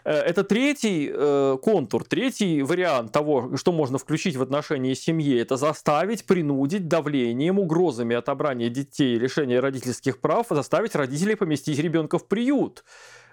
Э, 0.03 0.11
это 0.11 0.43
третий 0.43 1.08
э, 1.13 1.57
контур, 1.61 2.03
третий 2.03 2.61
вариант 2.61 3.11
того, 3.11 3.55
что 3.57 3.71
можно 3.71 3.97
включить 3.97 4.35
в 4.35 4.41
отношении 4.41 4.93
семьи, 4.93 5.39
это 5.39 5.57
заставить, 5.57 6.25
принудить 6.25 6.87
давлением, 6.87 7.59
угрозами 7.59 8.15
отобрания 8.15 8.69
детей, 8.69 9.17
лишения 9.17 9.61
родительских 9.61 10.19
прав, 10.19 10.47
заставить 10.49 10.95
родителей 10.95 11.35
поместить 11.35 11.79
ребенка 11.79 12.17
в 12.17 12.27
приют. 12.27 12.83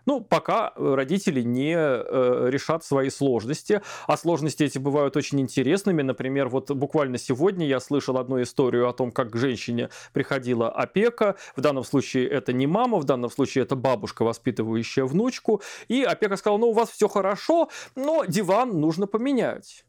Ну, 0.07 0.21
пока 0.21 0.73
э, 0.77 0.95
родители 0.95 1.43
не 1.43 1.75
э, 1.77 2.49
решат 2.49 2.85
свои 2.85 3.11
сложности. 3.11 3.83
А 4.07 4.17
сложности 4.17 4.63
эти 4.63 4.79
бывают 4.79 5.17
очень 5.17 5.41
интересными. 5.41 6.03
Например, 6.03 6.49
вот 6.49 6.71
буквально 6.71 7.19
сегодня 7.19 7.67
я 7.67 7.81
слышал 7.81 8.17
одну 8.17 8.41
историю 8.41 8.89
о 8.89 8.93
том, 8.93 9.11
как 9.11 9.31
к 9.31 9.37
женщине 9.37 9.91
приходила 10.13 10.71
опека. 10.71 11.35
В 11.57 11.61
данном 11.61 11.85
случае 11.85 12.29
это 12.29 12.53
не 12.53 12.69
мама, 12.69 12.99
в 12.99 13.05
данном 13.05 13.31
случае 13.31 13.65
это 13.65 13.75
бабушка, 13.75 14.25
воспитывающая 14.25 15.05
внучку. 15.05 15.61
И 15.89 16.05
опека 16.05 16.37
сказала, 16.37 16.59
ну, 16.59 16.69
у 16.69 16.73
вас 16.73 16.91
все 16.91 17.09
хорошо, 17.09 17.69
но 17.97 18.25
диван 18.25 18.81
нужно 18.81 19.07
поменять 19.09 19.85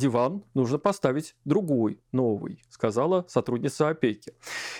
диван 0.00 0.42
нужно 0.54 0.78
поставить 0.78 1.36
другой, 1.44 2.00
новый, 2.12 2.62
сказала 2.70 3.24
сотрудница 3.28 3.88
опеки. 3.88 4.32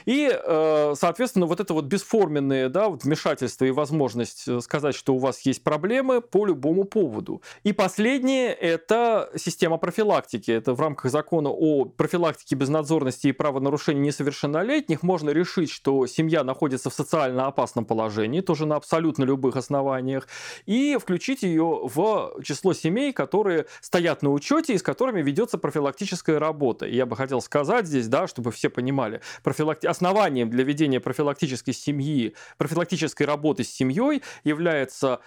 И, 0.06 0.30
э, 0.32 0.94
соответственно, 0.96 1.46
вот 1.46 1.60
это 1.60 1.74
вот 1.74 1.84
бесформенное 1.84 2.68
да, 2.68 2.88
вот 2.88 3.04
вмешательство 3.04 3.64
и 3.66 3.70
возможность 3.70 4.48
э, 4.48 4.60
сказать, 4.60 4.94
что 4.94 5.14
у 5.14 5.18
вас 5.18 5.42
есть 5.42 5.62
проблемы 5.62 6.20
по 6.20 6.46
любому 6.46 6.84
поводу. 6.84 7.42
И 7.62 7.72
последнее– 7.72 8.52
это 8.60 9.30
система 9.36 9.76
профилактики. 9.76 10.50
Это 10.50 10.74
в 10.74 10.80
рамках 10.80 11.10
закона 11.10 11.50
о 11.50 11.84
профилактике 11.84 12.56
безнадзорности 12.56 13.28
и 13.28 13.32
правонарушений 13.32 14.00
несовершеннолетних 14.00 15.02
можно 15.02 15.30
решить, 15.30 15.70
что 15.70 16.06
семья 16.06 16.42
находится 16.44 16.90
в 16.90 16.94
социально 16.94 17.46
опасном 17.46 17.84
положении, 17.84 18.40
тоже 18.40 18.66
на 18.66 18.76
абсолютно 18.76 19.24
любых 19.24 19.56
основаниях, 19.56 20.26
и 20.66 20.96
включить 21.00 21.42
ее 21.42 21.80
в 21.82 22.42
число 22.42 22.72
семей, 22.72 23.12
которые 23.12 23.66
стоят 23.80 24.22
на 24.22 24.30
учете, 24.30 24.74
из 24.74 24.82
которых 24.82 25.09
которыми 25.10 25.26
ведется 25.26 25.58
профилактическая 25.58 26.38
работа. 26.38 26.86
И 26.86 26.94
я 26.94 27.04
бы 27.04 27.16
хотел 27.16 27.40
сказать 27.40 27.86
здесь, 27.86 28.08
да, 28.08 28.26
чтобы 28.26 28.50
все 28.50 28.68
понимали, 28.70 29.20
профилакти... 29.42 29.86
основанием 29.86 30.50
для 30.50 30.64
ведения 30.64 31.00
профилактической 31.00 31.72
семьи, 31.72 32.34
профилактической 32.58 33.24
работы 33.24 33.64
с 33.64 33.70
семьей 33.70 34.22
является 34.44 35.18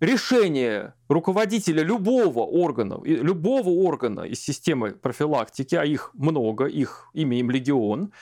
решение 0.00 0.94
руководителя 1.08 1.82
любого 1.82 2.40
органа, 2.40 2.98
любого 3.04 3.68
органа 3.68 4.22
из 4.22 4.40
системы 4.40 4.92
профилактики, 4.92 5.74
а 5.74 5.84
их 5.84 6.10
много, 6.14 6.66
их 6.66 7.08
имя 7.14 7.38
им 7.38 7.50
легион, 7.50 8.12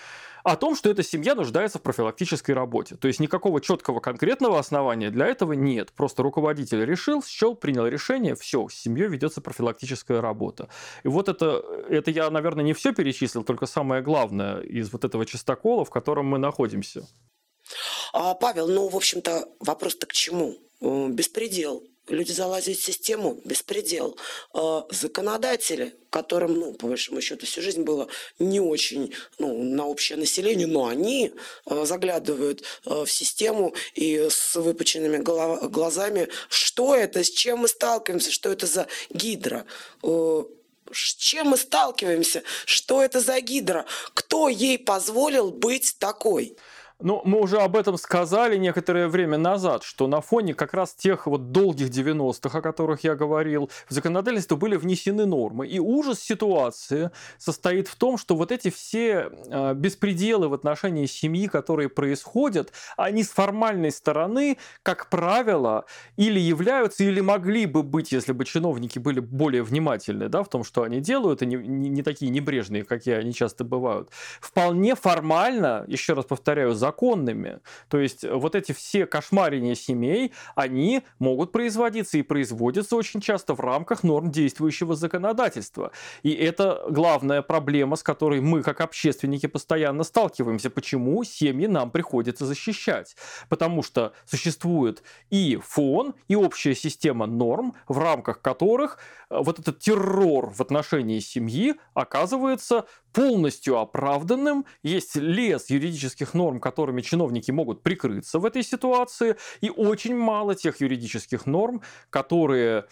о 0.45 0.57
том, 0.57 0.77
что 0.77 0.91
эта 0.91 1.03
семья 1.03 1.35
нуждается 1.35 1.79
в 1.79 1.83
профилактической 1.83 2.53
работе. 2.53 2.97
То 2.97 3.09
есть 3.09 3.19
никакого 3.19 3.63
четкого 3.63 4.01
конкретного 4.01 4.59
основания 4.59 5.11
для 5.11 5.27
этого 5.27 5.55
нет. 5.55 5.91
Просто 5.93 6.23
руководитель 6.23 6.85
решил, 6.85 7.23
счел, 7.25 7.55
принял 7.55 7.87
решение, 7.87 8.35
все, 8.37 8.69
с 8.69 8.75
семьей 8.75 9.09
ведется 9.09 9.41
профилактическая 9.41 10.21
работа. 10.21 10.69
И 11.03 11.09
вот 11.09 11.31
это, 11.31 11.65
это 11.89 12.11
я, 12.11 12.31
наверное, 12.31 12.63
не 12.63 12.75
все 12.75 12.93
перечислил, 12.93 13.43
только 13.43 13.65
самое 13.65 14.03
главное 14.03 14.61
из 14.61 14.93
вот 14.93 15.05
этого 15.05 15.25
чистокола, 15.25 15.87
в 15.87 15.91
котором 15.91 16.27
мы 16.27 16.39
находимся. 16.39 17.09
А, 18.13 18.35
Павел, 18.35 18.69
ну, 18.69 18.89
в 18.89 18.97
общем-то, 18.97 19.49
вопрос-то 19.61 20.07
к 20.07 20.13
чему? 20.13 20.59
Беспредел 20.81 21.83
Люди 22.09 22.33
залазят 22.33 22.77
в 22.77 22.85
систему, 22.85 23.41
беспредел. 23.45 24.19
А 24.53 24.87
законодатели, 24.91 25.95
которым, 26.11 26.55
ну, 26.55 26.73
по 26.75 26.87
большому 26.89 27.23
счету, 27.23 27.47
всю 27.47 27.63
жизнь 27.63 27.83
было 27.83 28.09
не 28.39 28.61
очень 28.61 29.15
ну, 29.39 29.63
на 29.63 29.87
общее 29.87 30.19
население, 30.19 30.67
но 30.67 30.87
они 30.87 31.33
а, 31.65 31.87
заглядывают 31.87 32.63
а, 32.85 33.07
в 33.07 33.11
систему 33.11 33.75
и 33.95 34.29
с 34.31 34.55
выпученными 34.55 35.17
глазами, 35.17 36.29
что 36.51 36.95
это, 36.95 37.25
с 37.25 37.31
чем 37.31 37.61
мы 37.61 37.69
сталкиваемся, 37.69 38.31
что 38.31 38.53
это 38.53 38.67
за 38.67 38.87
гидра 39.11 39.65
с 40.93 41.15
чем 41.15 41.49
мы 41.49 41.57
сталкиваемся, 41.57 42.43
что 42.67 43.03
это 43.03 43.21
за 43.21 43.41
гидра, 43.41 43.87
кто 44.13 44.49
ей 44.49 44.79
позволил 44.79 45.51
быть 45.51 45.97
такой. 45.99 46.57
Ну, 47.05 47.21
мы 47.27 47.39
уже 47.39 47.59
об 47.59 47.77
этом 47.77 47.99
сказали 47.99 48.57
некоторое 48.57 49.09
время 49.09 49.37
назад, 49.37 49.83
что 49.83 50.07
на 50.07 50.23
фоне 50.23 50.55
как 50.55 50.73
раз 50.73 50.95
тех 50.95 51.27
вот 51.27 51.53
долгих 51.53 51.91
90-х, 51.91 52.59
о 52.59 52.63
которых 52.63 53.05
я 53.05 53.15
говорил, 53.15 53.69
в 53.87 53.93
законодательство 53.93 54.57
были 54.57 54.77
внесены 54.77 55.27
нормы. 55.27 55.67
И 55.67 55.79
ужас 55.79 56.21
ситуации 56.21 57.11
состоит 57.37 57.89
в 57.89 57.97
том, 57.97 58.17
что 58.17 58.37
вот 58.37 58.51
эти 58.51 58.71
все 58.71 59.31
э, 59.51 59.75
беспределы 59.75 60.49
в 60.49 60.55
отношении 60.55 61.05
семьи, 61.05 61.47
которые 61.47 61.91
происходят, 61.91 62.73
они 62.97 63.23
с 63.23 63.29
формальной 63.29 63.91
стороны, 63.91 64.57
как 64.83 65.11
правило, 65.11 65.85
или 66.17 66.41
являются, 66.41 67.05
или 67.05 67.21
могли 67.21 67.67
бы 67.67 67.83
быть, 67.83 68.13
если 68.13 68.33
бы 68.33 68.47
чиновники 68.47 68.99
были 68.99 69.21
более 69.21 69.63
внимательны 69.63 70.31
да, 70.31 70.43
в 70.43 70.49
том, 70.49 70.65
что 70.65 70.85
они 70.85 71.01
делают, 71.01 71.43
и 71.43 71.47
не, 71.47 71.57
не, 71.57 71.91
не 71.91 72.03
такие 72.03 72.31
небрежные, 72.31 72.83
какие 72.83 73.17
они 73.17 73.35
часто 73.35 73.63
бывают, 73.63 74.09
вполне 74.41 74.95
формально, 74.95 75.85
еще 75.87 76.15
раз 76.15 76.25
повторяю, 76.25 76.75
законными. 76.95 77.61
То 77.89 77.99
есть 77.99 78.25
э, 78.25 78.33
вот 78.33 78.55
эти 78.55 78.73
все 78.73 79.07
кошмарения 79.07 79.75
семей, 79.75 80.33
они 80.55 81.03
могут 81.19 81.53
производиться 81.53 82.19
и 82.19 82.23
производятся 82.23 82.97
очень 82.97 83.21
часто 83.21 83.55
в 83.55 83.61
рамках 83.61 84.05
норм 84.05 84.31
действующего 84.31 84.95
законодательства. 84.95 85.91
И 86.23 86.33
это 86.33 86.85
главная 86.89 87.43
проблема, 87.43 87.97
с 87.97 88.03
которой 88.03 88.41
мы, 88.41 88.63
как 88.63 88.81
общественники, 88.81 89.47
постоянно 89.47 90.05
сталкиваемся. 90.05 90.71
Почему 90.71 91.25
семьи 91.25 91.67
нам 91.67 91.91
приходится 91.91 92.47
защищать? 92.47 93.17
Потому 93.49 93.83
что 93.83 94.13
существует 94.25 95.03
и 95.31 95.59
фон, 95.63 96.15
и 96.29 96.37
общая 96.37 96.75
система 96.75 97.27
норм, 97.27 97.75
в 97.89 97.99
рамках 97.99 98.41
которых 98.41 98.99
э, 99.31 99.37
вот 99.41 99.59
этот 99.59 99.81
террор 99.81 100.51
в 100.51 100.61
отношении 100.61 101.21
семьи 101.21 101.75
оказывается 101.95 102.85
полностью 103.14 103.78
оправданным. 103.78 104.66
Есть 104.83 105.16
лес 105.16 105.71
юридических 105.71 106.35
норм, 106.35 106.61
которыми 106.61 107.00
чиновники 107.00 107.52
могут 107.52 107.83
прикрыться 107.83 108.38
в 108.38 108.44
этой 108.44 108.62
ситуации, 108.62 109.37
и 109.62 109.71
очень 109.71 110.16
мало 110.16 110.54
тех 110.54 110.80
юридических 110.80 111.47
норм, 111.47 111.80
которые 112.11 112.87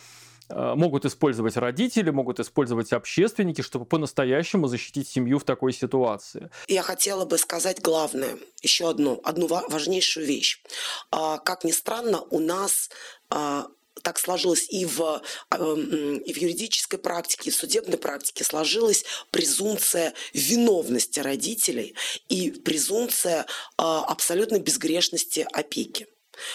э, 0.49 0.75
могут 0.77 1.05
использовать 1.05 1.57
родители, 1.57 2.11
могут 2.11 2.39
использовать 2.39 2.93
общественники, 2.93 3.63
чтобы 3.63 3.85
по-настоящему 3.85 4.69
защитить 4.69 5.09
семью 5.09 5.41
в 5.41 5.45
такой 5.45 5.73
ситуации. 5.73 6.51
Я 6.69 6.83
хотела 6.83 7.25
бы 7.25 7.37
сказать 7.37 7.83
главное, 7.83 8.39
еще 8.63 8.89
одну, 8.89 9.21
одну 9.25 9.49
важнейшую 9.49 10.25
вещь. 10.25 10.63
А, 11.11 11.39
как 11.39 11.65
ни 11.65 11.73
странно, 11.73 12.21
у 12.31 12.39
нас 12.39 12.91
а, 13.29 13.67
так 14.03 14.19
сложилось 14.19 14.67
и 14.71 14.85
в, 14.85 15.23
эм, 15.51 16.17
и 16.19 16.33
в 16.33 16.37
юридической 16.37 16.99
практике, 16.99 17.51
и 17.51 17.53
в 17.53 17.57
судебной 17.57 17.99
практике 17.99 18.45
сложилась 18.45 19.05
презумпция 19.31 20.15
виновности 20.33 21.21
родителей 21.21 21.95
и 22.29 22.51
презумпция 22.51 23.47
а, 23.77 24.05
абсолютной 24.05 24.61
безгрешности 24.61 25.47
опеки. 25.53 26.07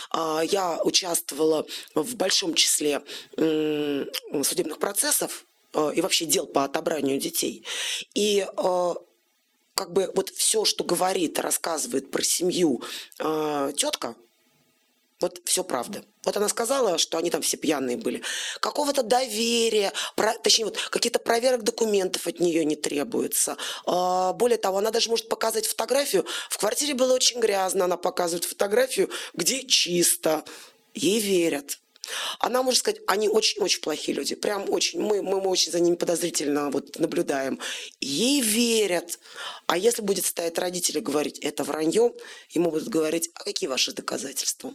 А, 0.09 0.41
я 0.41 0.81
участвовала 0.83 1.65
в 1.93 2.15
большом 2.15 2.53
числе 2.53 3.01
судебных 3.35 4.79
процессов 4.79 5.45
и 5.93 6.01
вообще 6.01 6.25
дел 6.25 6.47
по 6.47 6.63
отобранию 6.63 7.19
детей. 7.19 7.63
И 8.15 8.45
как 9.75 9.93
бы 9.93 10.11
вот 10.15 10.29
все, 10.29 10.65
что 10.65 10.83
говорит, 10.83 11.39
рассказывает 11.39 12.09
про 12.09 12.23
семью 12.23 12.81
тетка, 13.75 14.15
вот 15.19 15.41
все 15.45 15.63
правда. 15.63 16.03
Вот 16.23 16.37
она 16.37 16.47
сказала, 16.47 16.97
что 16.97 17.17
они 17.17 17.29
там 17.29 17.41
все 17.41 17.57
пьяные 17.57 17.97
были. 17.97 18.21
Какого-то 18.59 19.01
доверия, 19.01 19.91
про, 20.15 20.33
точнее, 20.33 20.65
вот 20.65 20.77
какие-то 20.77 21.19
проверок 21.19 21.63
документов 21.63 22.27
от 22.27 22.39
нее 22.39 22.65
не 22.65 22.75
требуется. 22.75 23.57
А, 23.85 24.33
более 24.33 24.57
того, 24.57 24.77
она 24.77 24.91
даже 24.91 25.09
может 25.09 25.29
показать 25.29 25.65
фотографию. 25.65 26.25
В 26.49 26.57
квартире 26.57 26.93
было 26.93 27.13
очень 27.13 27.39
грязно, 27.39 27.85
она 27.85 27.97
показывает 27.97 28.45
фотографию, 28.45 29.09
где 29.33 29.63
чисто. 29.65 30.43
Ей 30.93 31.19
верят. 31.19 31.79
Она 32.39 32.63
может 32.63 32.79
сказать, 32.79 33.01
они 33.07 33.29
очень-очень 33.29 33.81
плохие 33.81 34.15
люди, 34.15 34.35
прям 34.35 34.69
очень, 34.69 35.01
мы, 35.01 35.21
мы, 35.21 35.41
мы 35.41 35.49
очень 35.49 35.71
за 35.71 35.79
ними 35.79 35.95
подозрительно 35.95 36.69
вот 36.69 36.99
наблюдаем. 36.99 37.59
Ей 37.99 38.41
верят. 38.41 39.19
А 39.67 39.77
если 39.77 40.01
будет 40.01 40.25
стоять 40.25 40.57
родители 40.57 40.99
говорить, 40.99 41.39
это 41.39 41.63
вранье, 41.63 42.13
ему 42.49 42.71
будут 42.71 42.89
говорить, 42.89 43.29
а 43.33 43.43
какие 43.43 43.69
ваши 43.69 43.91
доказательства? 43.93 44.73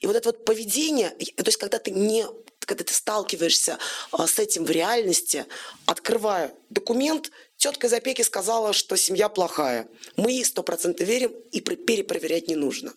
И 0.00 0.06
вот 0.06 0.16
это 0.16 0.30
вот 0.30 0.44
поведение, 0.44 1.10
то 1.10 1.44
есть 1.46 1.58
когда 1.58 1.78
ты 1.78 1.90
не 1.90 2.26
когда 2.64 2.84
ты 2.84 2.94
сталкиваешься 2.94 3.78
а, 4.12 4.26
с 4.28 4.38
этим 4.38 4.64
в 4.64 4.70
реальности, 4.70 5.46
открывая 5.84 6.54
документ, 6.70 7.32
тетка 7.56 7.88
из 7.88 7.92
опеки 7.92 8.22
сказала, 8.22 8.72
что 8.72 8.96
семья 8.96 9.28
плохая. 9.28 9.88
Мы 10.16 10.30
ей 10.30 10.44
сто 10.44 10.62
процентов 10.62 11.06
верим 11.06 11.32
и 11.50 11.60
перепроверять 11.60 12.46
не 12.46 12.54
нужно 12.54 12.94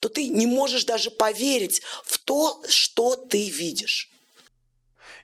то 0.00 0.08
ты 0.08 0.28
не 0.28 0.46
можешь 0.46 0.84
даже 0.84 1.10
поверить 1.10 1.82
в 2.04 2.18
то, 2.18 2.62
что 2.68 3.16
ты 3.16 3.48
видишь. 3.48 4.10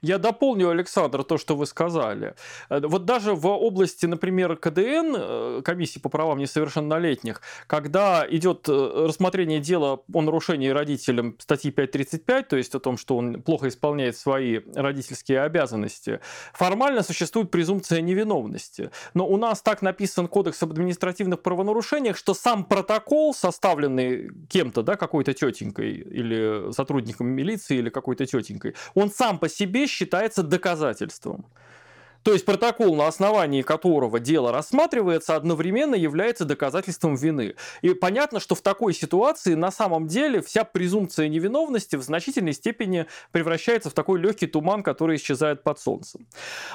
Я 0.02 0.18
дополню, 0.18 0.70
Александр, 0.70 1.24
то, 1.24 1.38
что 1.38 1.56
вы 1.56 1.66
сказали. 1.66 2.34
Э, 2.68 2.80
вот 2.82 3.04
даже 3.04 3.34
в 3.34 3.46
области, 3.46 4.06
например, 4.06 4.56
КДН, 4.56 5.14
э, 5.16 5.62
комиссии 5.64 5.98
по 5.98 6.08
правам 6.08 6.38
несовершеннолетних, 6.38 7.40
когда 7.66 8.26
идет 8.28 8.68
э, 8.68 9.06
рассмотрение 9.06 9.60
дела 9.60 10.00
о 10.12 10.22
нарушении 10.22 10.68
родителям 10.68 11.36
статьи 11.38 11.70
5.35, 11.70 12.42
то 12.44 12.56
есть 12.56 12.74
о 12.74 12.80
том, 12.80 12.98
что 12.98 13.16
он 13.16 13.42
плохо 13.42 13.68
исполняет 13.68 14.16
свои 14.16 14.60
родительские 14.74 15.42
обязанности, 15.42 16.20
формально 16.52 17.02
существует 17.02 17.50
презумпция 17.50 18.00
невиновности. 18.00 18.90
Но 19.14 19.26
у 19.26 19.36
нас 19.36 19.62
так 19.62 19.82
написан 19.82 20.28
Кодекс 20.28 20.62
об 20.62 20.72
административных 20.72 21.42
правонарушениях, 21.42 22.16
что 22.16 22.34
сам 22.34 22.64
протокол, 22.64 23.34
составленный 23.34 24.30
кем-то, 24.48 24.82
да, 24.82 24.96
какой-то 24.96 25.32
тетенькой 25.32 25.92
или 25.92 26.72
сотрудником 26.72 27.28
милиции 27.28 27.78
или 27.78 27.90
какой-то 27.90 28.26
тетенькой, 28.26 28.74
он 28.94 29.10
сам 29.10 29.38
по 29.38 29.48
себе 29.48 29.85
считается 29.86 30.42
доказательством. 30.42 31.46
То 32.26 32.32
есть 32.32 32.44
протокол, 32.44 32.96
на 32.96 33.06
основании 33.06 33.62
которого 33.62 34.18
дело 34.18 34.50
рассматривается, 34.50 35.36
одновременно 35.36 35.94
является 35.94 36.44
доказательством 36.44 37.14
вины. 37.14 37.54
И 37.82 37.94
понятно, 37.94 38.40
что 38.40 38.56
в 38.56 38.62
такой 38.62 38.94
ситуации 38.94 39.54
на 39.54 39.70
самом 39.70 40.08
деле 40.08 40.42
вся 40.42 40.64
презумпция 40.64 41.28
невиновности 41.28 41.94
в 41.94 42.02
значительной 42.02 42.52
степени 42.52 43.06
превращается 43.30 43.90
в 43.90 43.92
такой 43.92 44.18
легкий 44.18 44.48
туман, 44.48 44.82
который 44.82 45.18
исчезает 45.18 45.62
под 45.62 45.78
солнцем. 45.78 46.26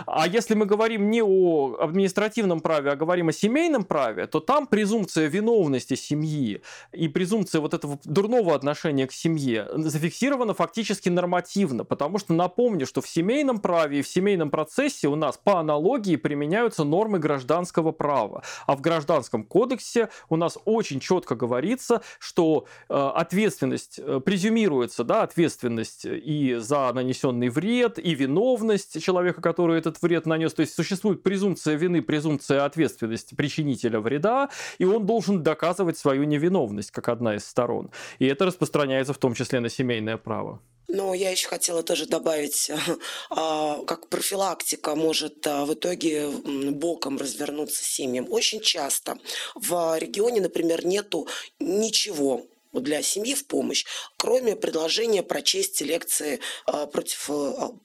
А 0.05 0.25
если 0.25 0.53
мы 0.53 0.65
говорим 0.65 1.11
не 1.11 1.21
о 1.21 1.75
административном 1.81 2.61
праве, 2.61 2.91
а 2.91 2.95
говорим 2.95 3.27
о 3.27 3.33
семейном 3.33 3.83
праве, 3.83 4.27
то 4.27 4.39
там 4.39 4.67
презумпция 4.67 5.27
виновности 5.27 5.95
семьи 5.95 6.61
и 6.93 7.09
презумпция 7.09 7.59
вот 7.59 7.73
этого 7.73 7.99
дурного 8.05 8.55
отношения 8.55 9.05
к 9.05 9.11
семье 9.11 9.67
зафиксирована 9.75 10.53
фактически 10.53 11.09
нормативно, 11.09 11.83
потому 11.83 12.19
что 12.19 12.33
напомню, 12.33 12.87
что 12.87 13.01
в 13.01 13.07
семейном 13.09 13.59
праве 13.59 13.99
и 13.99 14.01
в 14.01 14.07
семейном 14.07 14.49
процессе 14.49 15.09
у 15.09 15.17
нас 15.17 15.40
по 15.43 15.59
аналогии 15.59 16.15
применяются 16.15 16.83
нормы 16.83 17.19
гражданского 17.19 17.91
права. 17.91 18.43
А 18.67 18.75
в 18.75 18.81
Гражданском 18.81 19.43
кодексе 19.43 20.09
у 20.29 20.35
нас 20.35 20.57
очень 20.65 20.99
четко 20.99 21.35
говорится, 21.35 22.01
что 22.19 22.65
э, 22.89 22.93
ответственность 22.93 23.99
э, 23.99 24.19
презюмируется, 24.19 25.03
да, 25.03 25.23
ответственность 25.23 26.05
и 26.05 26.55
за 26.55 26.91
нанесенный 26.93 27.49
вред, 27.49 27.99
и 27.99 28.13
виновность 28.15 29.01
человека, 29.03 29.41
который 29.41 29.77
этот 29.77 30.01
вред 30.01 30.25
нанес. 30.25 30.53
То 30.53 30.61
есть 30.61 30.73
существует 30.73 31.23
презумпция 31.23 31.75
вины, 31.75 32.01
презумпция 32.01 32.65
ответственности 32.65 33.35
причинителя 33.35 33.99
вреда, 33.99 34.49
и 34.77 34.85
он 34.85 35.05
должен 35.05 35.43
доказывать 35.43 35.97
свою 35.97 36.23
невиновность, 36.23 36.91
как 36.91 37.09
одна 37.09 37.35
из 37.35 37.45
сторон. 37.45 37.91
И 38.19 38.25
это 38.25 38.45
распространяется 38.45 39.13
в 39.13 39.17
том 39.17 39.33
числе 39.33 39.59
на 39.59 39.69
семейное 39.69 40.17
право. 40.17 40.59
Но 40.93 41.13
я 41.13 41.31
еще 41.31 41.47
хотела 41.47 41.83
тоже 41.83 42.05
добавить, 42.05 42.69
а, 43.29 43.81
как 43.85 44.09
профилактика 44.09 44.95
может 44.95 45.47
а, 45.47 45.65
в 45.65 45.73
итоге 45.73 46.27
боком 46.29 47.17
развернуться 47.17 47.83
семьям. 47.83 48.27
Очень 48.29 48.59
часто 48.59 49.17
в 49.55 49.97
регионе, 49.97 50.41
например, 50.41 50.85
нету 50.85 51.27
ничего 51.59 52.45
для 52.73 53.01
семьи 53.01 53.35
в 53.35 53.45
помощь, 53.47 53.85
кроме 54.17 54.55
предложения 54.57 55.23
прочесть 55.23 55.79
лекции 55.81 56.41
а, 56.65 56.87
против 56.87 57.29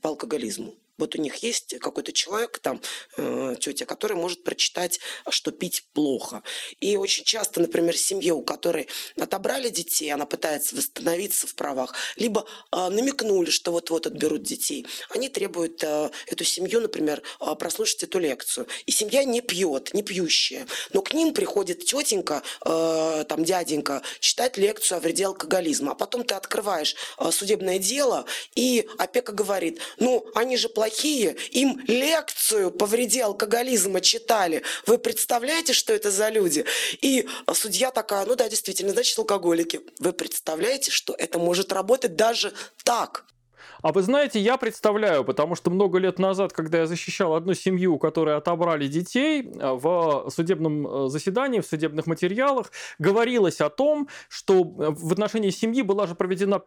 алкоголизма 0.03 0.73
Вот 0.99 1.15
у 1.15 1.21
них 1.21 1.37
есть 1.37 1.79
какой-то 1.79 2.13
человек, 2.13 2.59
там, 2.59 2.81
э, 3.19 3.55
тетя, 3.61 3.85
который 3.85 4.17
может 4.17 4.43
прочитать, 4.45 4.99
что 5.29 5.51
пить 5.51 5.85
плохо. 5.93 6.43
И 6.81 6.97
очень 6.97 7.25
часто, 7.25 7.61
например, 7.61 7.97
семье, 7.97 8.33
у 8.33 8.43
которой 8.43 8.89
отобрали 9.21 9.69
детей, 9.69 10.11
она 10.11 10.25
пытается 10.25 10.75
восстановиться 10.75 11.47
в 11.47 11.55
правах, 11.55 11.95
либо 12.17 12.47
э, 12.73 12.89
намекнули, 12.89 13.51
что 13.51 13.73
вот-вот 13.73 14.07
отберут 14.07 14.43
детей, 14.43 14.87
они 15.11 15.29
требуют 15.29 15.85
э, 15.85 16.11
эту 16.27 16.45
семью, 16.45 16.81
например, 16.81 17.23
э, 17.41 17.55
прослушать 17.57 18.05
эту 18.05 18.19
лекцию. 18.19 18.67
И 18.87 18.91
семья 18.91 19.25
не 19.25 19.43
пьет, 19.43 19.93
не 19.93 20.03
пьющая. 20.03 20.67
Но 20.93 21.03
к 21.03 21.13
ним 21.13 21.35
приходит 21.35 21.85
тетенька, 21.85 22.43
э, 22.65 23.25
там, 23.29 23.45
дяденька, 23.45 24.03
читать 24.21 24.57
лекцию 24.57 24.97
о 24.97 25.01
вреде 25.01 25.27
алкоголизма. 25.27 25.93
А 25.93 25.95
потом 25.95 26.25
ты 26.25 26.35
открываешь 26.35 26.97
э, 27.19 27.31
судебное 27.31 27.79
дело, 27.79 28.25
и 28.55 28.89
опека 28.99 29.33
говорит, 29.33 29.81
ну, 29.99 30.27
они 30.35 30.57
же 30.57 30.69
платят 30.69 30.86
плохие, 30.87 31.37
им 31.51 31.81
лекцию 31.89 32.71
по 32.71 32.87
вреде 32.87 33.25
алкоголизма 33.25 34.01
читали. 34.01 34.63
Вы 34.87 34.99
представляете, 34.99 35.73
что 35.73 35.93
это 35.93 36.11
за 36.11 36.29
люди? 36.29 36.65
И 37.01 37.27
судья 37.55 37.91
такая, 37.91 38.25
ну 38.25 38.37
да, 38.37 38.49
действительно, 38.49 38.93
значит, 38.93 39.19
алкоголики. 39.19 39.81
Вы 39.99 40.13
представляете, 40.13 40.91
что 40.93 41.13
это 41.15 41.39
может 41.39 41.73
работать 41.73 42.15
даже 42.15 42.53
так? 42.85 43.25
А 43.83 43.93
вы 43.93 44.03
знаете, 44.03 44.41
я 44.41 44.57
представляю, 44.57 45.25
потому 45.25 45.55
что 45.55 45.71
много 45.71 45.99
лет 45.99 46.19
назад, 46.19 46.53
когда 46.53 46.79
я 46.79 46.87
защищал 46.87 47.35
одну 47.35 47.55
семью, 47.55 47.95
у 47.95 47.99
которой 47.99 48.37
отобрали 48.37 48.87
детей, 48.87 49.43
э, 49.43 49.73
в 49.73 50.31
судебном 50.31 50.87
э, 50.87 51.09
заседании, 51.09 51.61
в 51.61 51.67
судебных 51.67 52.07
материалах 52.07 52.73
говорилось 52.99 53.61
о 53.61 53.69
том, 53.69 54.09
что 54.29 54.61
э, 54.61 54.65
в 54.91 55.13
отношении 55.13 55.51
семьи 55.51 55.83
была 55.83 56.07
же 56.07 56.15
проведена 56.15 56.63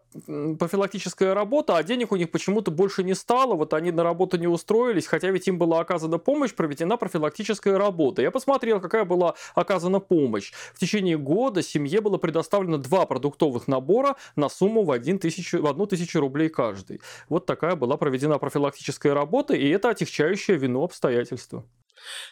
профилактическая 0.60 1.34
работа, 1.34 1.78
а 1.78 1.84
денег 1.84 2.12
у 2.12 2.16
них 2.16 2.32
почему-то 2.32 2.72
больше 2.72 3.04
не 3.04 3.16
стало, 3.16 3.56
вот 3.56 3.74
они 3.74 3.92
на 3.92 4.04
работу 4.04 4.38
не 4.38 4.48
устроились, 4.48 5.08
хотя 5.08 5.30
ведь 5.30 5.48
им 5.48 5.58
была 5.58 5.80
оказана 5.80 6.18
помощь, 6.18 6.54
проведена 6.54 6.98
профилактическая 6.98 7.78
работа. 7.78 8.22
Я 8.22 8.32
посмотрел, 8.32 8.80
какая 8.80 9.06
была 9.06 9.36
оказана 9.56 10.00
помощь. 10.00 10.52
В 10.74 10.80
течение 10.80 11.18
года 11.18 11.62
семье 11.62 12.02
было 12.02 12.18
предоставлено 12.18 12.78
два 12.78 13.06
продуктовых 13.06 13.68
набора 13.68 14.16
на 14.36 14.50
сумму 14.50 14.84
в, 14.84 14.92
1 14.92 15.20
тысячу, 15.20 15.62
в 15.62 15.68
1 15.68 15.88
тысячу 15.88 16.20
рублей 16.20 16.50
каждый. 16.50 16.99
Вот 17.30 17.46
такая 17.46 17.76
была 17.76 17.98
проведена 17.98 18.40
профилактическая 18.40 19.14
работа, 19.14 19.54
и 19.54 19.70
это 19.70 19.90
отягчающее 19.90 20.58
вину 20.58 20.84
обстоятельства. 20.84 21.66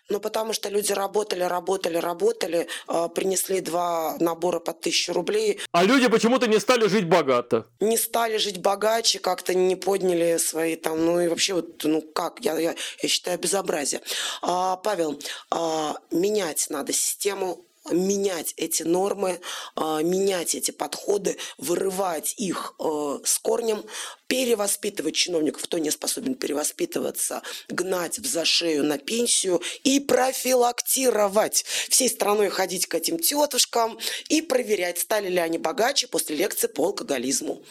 Ну, 0.10 0.19
потому 0.19 0.53
что 0.53 0.69
люди 0.69 0.93
работали, 0.93 1.43
работали, 1.43 1.97
работали, 1.97 2.67
э, 2.88 3.10
принесли 3.13 3.62
два 3.62 4.15
набора 4.19 4.60
по 4.60 4.73
тысячу 4.73 5.13
рублей. 5.13 5.60
А 5.71 5.84
люди 5.84 6.08
почему-то 6.08 6.47
не 6.47 6.60
стали 6.60 6.88
жить 6.88 7.08
богато. 7.08 7.67
Не 7.80 7.97
стали 7.97 8.38
жить 8.38 8.62
богаче, 8.62 9.19
как-то 9.19 9.53
не 9.53 9.75
подняли 9.75 10.38
свои 10.38 10.75
там, 10.75 11.06
ну 11.06 11.19
и 11.19 11.27
вообще 11.27 11.53
вот, 11.53 11.84
ну 11.84 12.01
как, 12.01 12.39
я, 12.39 12.58
я, 12.60 12.75
я 13.01 13.10
считаю 13.10 13.38
безобразие. 13.39 14.01
А, 14.41 14.77
Павел, 14.77 15.19
а, 15.51 15.95
менять 16.12 16.67
надо 16.69 16.93
систему 16.93 17.65
менять 17.91 18.54
эти 18.58 18.84
нормы, 18.84 19.39
а, 19.76 20.02
менять 20.02 20.56
эти 20.56 20.71
подходы, 20.71 21.38
вырывать 21.58 22.34
их 22.38 22.76
э, 22.80 23.19
с 23.23 23.39
корнем, 23.39 23.84
перевоспитывать 24.28 25.15
чиновников, 25.15 25.63
кто 25.63 25.78
не 25.78 25.89
способен 25.91 26.36
перевоспитываться, 26.36 27.41
гнать 27.69 28.19
в 28.19 28.26
зашею 28.26 28.84
на 28.84 28.97
пенсию 28.97 29.62
и 29.84 30.00
профилактировать. 30.00 31.65
Всей 31.89 32.10
страной 32.10 32.50
ходить 32.50 32.88
к 32.88 32.95
этим 32.95 33.19
тетушкам 33.19 33.97
и 34.30 34.41
проверять, 34.41 35.00
стали 35.00 35.30
ли 35.30 35.38
они 35.38 35.58
богаче 35.58 36.08
после 36.08 36.36
лекции 36.36 36.67
по 36.67 36.86
алкоголизму. 36.86 37.63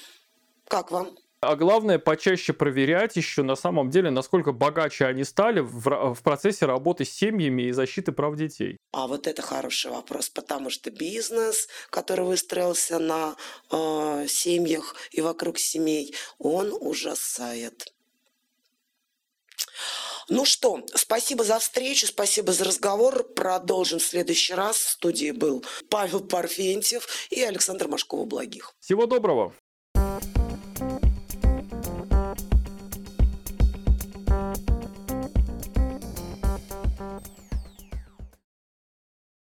Как 0.68 0.90
вам? 0.90 1.16
А 1.40 1.54
главное, 1.54 1.98
почаще 1.98 2.52
проверять 2.52 3.16
еще 3.16 3.42
на 3.42 3.56
самом 3.56 3.90
деле, 3.90 4.10
насколько 4.10 4.52
богаче 4.52 5.04
они 5.04 5.22
стали 5.24 5.60
в, 5.60 6.14
в 6.14 6.22
процессе 6.22 6.64
работы 6.64 7.04
с 7.04 7.10
семьями 7.10 7.64
и 7.64 7.72
защиты 7.72 8.12
прав 8.12 8.36
детей. 8.36 8.78
А 8.92 9.06
вот 9.06 9.26
это 9.26 9.42
хороший 9.42 9.90
вопрос, 9.90 10.30
потому 10.30 10.70
что 10.70 10.90
бизнес, 10.90 11.68
который 11.90 12.24
выстроился 12.24 12.98
на 12.98 13.36
э, 13.70 14.26
семьях 14.28 14.96
и 15.10 15.20
вокруг 15.20 15.58
семей, 15.58 16.14
он 16.38 16.72
ужасает. 16.72 17.92
Ну 20.28 20.44
что, 20.44 20.84
спасибо 20.94 21.44
за 21.44 21.58
встречу, 21.58 22.06
спасибо 22.06 22.52
за 22.52 22.64
разговор. 22.64 23.22
Продолжим 23.22 24.00
в 24.00 24.02
следующий 24.02 24.54
раз. 24.54 24.78
В 24.78 24.90
студии 24.90 25.30
был 25.30 25.64
Павел 25.88 26.20
Парфентьев 26.20 27.06
и 27.30 27.42
Александр 27.42 27.86
Машкова-Благих. 27.86 28.74
Всего 28.80 29.06
доброго. 29.06 29.54